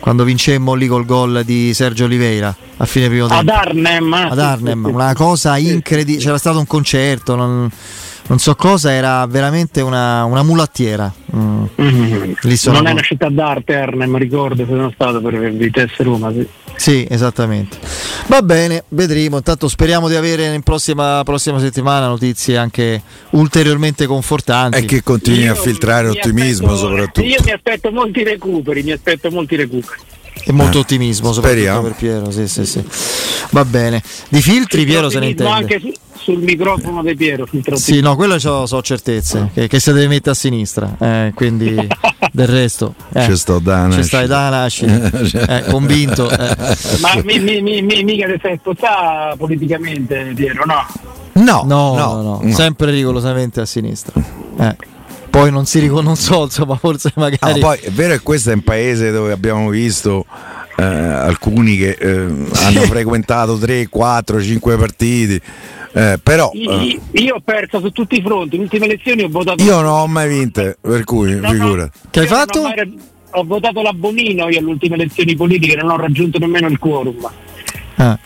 quando 0.00 0.24
vincemmo 0.24 0.74
lì 0.74 0.86
col 0.86 1.04
gol 1.04 1.44
di 1.44 1.72
Sergio 1.74 2.06
Oliveira 2.06 2.54
a 2.78 2.86
fine 2.86 3.08
primo 3.08 3.26
tempo. 3.26 3.42
Ad 3.42 3.48
Arnhem. 3.48 4.12
Ad 4.12 4.38
Arnhem, 4.38 4.84
una 4.86 5.12
cosa 5.14 5.56
incredibile. 5.58 6.24
C'era 6.24 6.38
stato 6.38 6.58
un 6.58 6.66
concerto, 6.66 7.36
non, 7.36 7.70
non 8.30 8.38
so 8.38 8.54
cosa, 8.54 8.92
era 8.92 9.26
veramente 9.26 9.80
una, 9.80 10.22
una 10.22 10.44
mulattiera. 10.44 11.12
Mm. 11.34 11.64
Mm-hmm. 11.80 12.32
Non 12.66 12.86
è 12.86 12.92
una 12.92 13.00
città 13.00 13.28
d'arte 13.28 13.74
Arnhem, 13.74 14.16
ricordo, 14.18 14.64
sono 14.66 14.88
stato 14.94 15.20
per 15.20 15.50
Vitesse 15.50 16.04
Roma. 16.04 16.30
Sì. 16.30 16.46
Sì, 16.76 17.06
esattamente. 17.10 17.76
Va 18.28 18.40
bene, 18.42 18.84
vedremo. 18.90 19.38
Intanto 19.38 19.66
speriamo 19.66 20.06
di 20.06 20.14
avere 20.14 20.54
in 20.54 20.62
prossima, 20.62 21.22
prossima 21.24 21.58
settimana 21.58 22.06
notizie 22.06 22.56
anche 22.56 23.02
ulteriormente 23.30 24.06
confortanti. 24.06 24.78
E 24.78 24.84
che 24.84 25.02
continui 25.02 25.42
io 25.42 25.52
a 25.52 25.56
filtrare 25.56 26.08
ottimismo 26.08 26.68
aspetto, 26.68 26.88
soprattutto. 26.88 27.26
Io 27.26 27.38
mi 27.44 27.50
aspetto 27.50 27.90
molti 27.90 28.22
recuperi, 28.22 28.84
mi 28.84 28.92
aspetto 28.92 29.28
molti 29.32 29.56
recuperi. 29.56 30.00
E 30.44 30.52
molto 30.52 30.78
eh, 30.78 30.80
ottimismo, 30.80 31.32
soprattutto 31.32 31.82
per 31.82 31.94
Piero. 31.94 32.30
Sì, 32.30 32.48
sì, 32.48 32.64
sì. 32.64 32.84
Va 33.50 33.64
bene. 33.64 34.02
Di 34.28 34.40
filtri 34.40 34.84
Piero 34.84 35.10
se 35.10 35.18
ne 35.18 35.28
intende. 35.28 35.52
Anche 35.52 35.80
su, 35.80 35.92
sul 36.14 36.38
microfono 36.38 37.02
di 37.02 37.14
Piero. 37.14 37.46
Sì, 37.74 38.00
no, 38.00 38.16
quello 38.16 38.38
so, 38.38 38.66
so 38.66 38.80
certezze, 38.82 39.50
che, 39.52 39.68
che 39.68 39.80
si 39.80 39.92
deve 39.92 40.08
mettere 40.08 40.30
a 40.30 40.34
sinistra, 40.34 40.96
eh, 40.98 41.32
quindi 41.34 41.74
del 42.32 42.46
resto. 42.48 42.94
Eh, 43.12 43.24
ci 43.24 43.36
sto 43.36 43.58
da 43.58 43.88
Ci 43.90 44.02
stai 44.02 44.26
da 44.26 44.48
Nasci, 44.50 44.84
eh, 44.86 45.64
convinto. 45.68 46.30
Eh. 46.30 46.56
Ma 47.00 47.20
mi, 47.24 47.38
mi, 47.38 47.82
mi, 47.82 48.02
mica 48.04 48.26
ti 48.26 48.38
sei 48.40 48.58
spostato 48.58 49.36
politicamente, 49.36 50.32
Piero, 50.34 50.64
no? 50.64 50.86
No, 51.32 51.62
no, 51.64 51.94
no, 51.94 52.22
no, 52.22 52.40
no. 52.42 52.52
sempre 52.52 52.90
rigorosamente 52.90 53.60
a 53.60 53.66
sinistra. 53.66 54.12
Eh 54.58 54.98
poi 55.30 55.50
non 55.50 55.64
si 55.64 55.78
riconosce, 55.78 56.34
insomma, 56.34 56.76
forse 56.76 57.12
magari. 57.14 57.60
No, 57.60 57.66
poi 57.66 57.78
è 57.78 57.90
vero 57.90 58.14
che 58.14 58.20
questo 58.20 58.50
è 58.50 58.54
un 58.54 58.62
paese 58.62 59.10
dove 59.10 59.32
abbiamo 59.32 59.68
visto 59.70 60.26
eh, 60.76 60.84
alcuni 60.84 61.76
che 61.76 61.96
eh, 61.98 62.08
hanno 62.16 62.80
frequentato 62.82 63.56
3, 63.56 63.88
4, 63.88 64.42
5 64.42 64.76
partiti. 64.76 65.40
Eh, 65.92 66.20
però 66.22 66.50
io, 66.52 66.78
eh, 66.78 67.00
io, 67.12 67.34
ho 67.36 67.40
perso 67.40 67.80
su 67.80 67.90
tutti 67.90 68.18
i 68.18 68.22
fronti. 68.22 68.56
Le 68.56 68.62
ultime 68.62 68.86
elezioni 68.86 69.22
ho 69.22 69.28
votato. 69.28 69.62
Io 69.62 69.80
non 69.80 69.92
ho 69.92 70.06
mai 70.06 70.28
vinte, 70.28 70.76
per 70.80 71.04
cui 71.04 71.34
no, 71.38 71.50
figura. 71.50 71.82
No, 71.84 71.90
che 72.10 72.20
hai 72.20 72.26
fatto? 72.26 72.62
Mai, 72.62 72.98
ho 73.32 73.44
votato 73.44 73.82
la 73.82 73.92
Bonino 73.92 74.48
io 74.48 74.58
alle 74.58 74.70
ultime 74.70 74.96
elezioni 74.96 75.36
politiche, 75.36 75.76
non 75.76 75.90
ho 75.90 75.96
raggiunto 75.96 76.38
nemmeno 76.38 76.68
il 76.68 76.78
quorum. 76.78 77.28
Ah. 77.96 78.18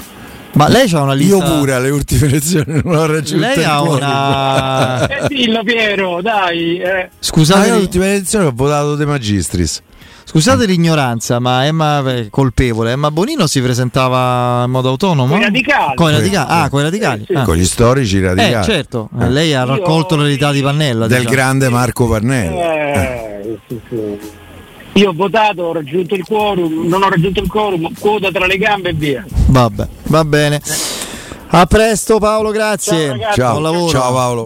Ma 0.55 0.69
lei 0.69 0.91
ha 0.93 1.03
una 1.03 1.15
lista. 1.15 1.37
Io 1.37 1.59
pure 1.59 1.73
alle 1.75 1.91
ultime 1.91 2.27
elezioni 2.27 2.81
non 2.83 2.97
ho 2.97 3.07
raggiunto 3.07 3.47
Lei 3.47 3.65
ha 3.65 3.83
una. 3.83 5.07
eh, 5.09 5.29
dillo, 5.29 5.63
Piero, 5.65 6.21
dai. 6.23 6.79
Eh. 6.79 7.11
Scusate. 7.19 7.71
alle 7.71 7.81
ultime 7.81 8.15
elezioni 8.15 8.47
ho 8.47 8.53
votato 8.55 8.95
De 8.95 9.05
Magistris. 9.05 9.83
Scusate 10.27 10.65
l'ignoranza, 10.65 11.39
ma 11.39 11.67
Emma 11.67 12.03
è 12.13 12.29
colpevole. 12.31 12.93
Emma 12.93 13.11
Bonino 13.11 13.47
si 13.47 13.61
presentava 13.61 14.65
in 14.65 14.71
modo 14.71 14.89
autonomo? 14.89 15.33
Con 15.33 15.41
i 15.41 15.45
radicali. 15.45 15.95
Con 15.95 16.11
i 16.11 16.13
radicali. 16.13 16.47
Ah, 16.51 16.69
con 16.71 16.81
i 16.81 16.83
radicali. 16.83 17.21
Sì, 17.21 17.27
sì. 17.29 17.35
Ah. 17.35 17.43
Con 17.45 17.57
gli 17.57 17.65
storici 17.65 18.21
radicali. 18.21 18.55
Eh, 18.55 18.63
certo. 18.65 19.11
Eh. 19.21 19.29
Lei 19.29 19.55
ha 19.55 19.65
raccolto 19.65 20.17
l'eredità 20.17 20.51
di 20.51 20.63
Pannella. 20.63 21.07
Del 21.07 21.19
diciamo. 21.19 21.37
grande 21.37 21.69
Marco 21.69 22.09
Pannella. 22.09 22.93
Eh, 22.95 23.59
sì, 23.69 23.81
sì. 23.89 24.43
Io 24.95 25.11
ho 25.11 25.13
votato, 25.13 25.63
ho 25.63 25.73
raggiunto 25.73 26.15
il 26.15 26.25
quorum, 26.25 26.87
non 26.87 27.03
ho 27.03 27.09
raggiunto 27.09 27.41
il 27.41 27.49
quorum, 27.49 27.93
quota 27.99 28.31
tra 28.31 28.47
le 28.47 28.57
gambe 28.57 28.91
e 28.91 28.93
via. 28.93 29.25
Vabbè, 29.29 29.89
va 30.05 30.25
bene. 30.25 30.61
A 31.49 31.67
presto 31.67 32.19
Paolo, 32.19 32.51
grazie. 32.51 33.17
Ciao, 33.35 33.61
Ciao, 33.61 33.89
Ciao 33.89 34.13
Paolo. 34.13 34.43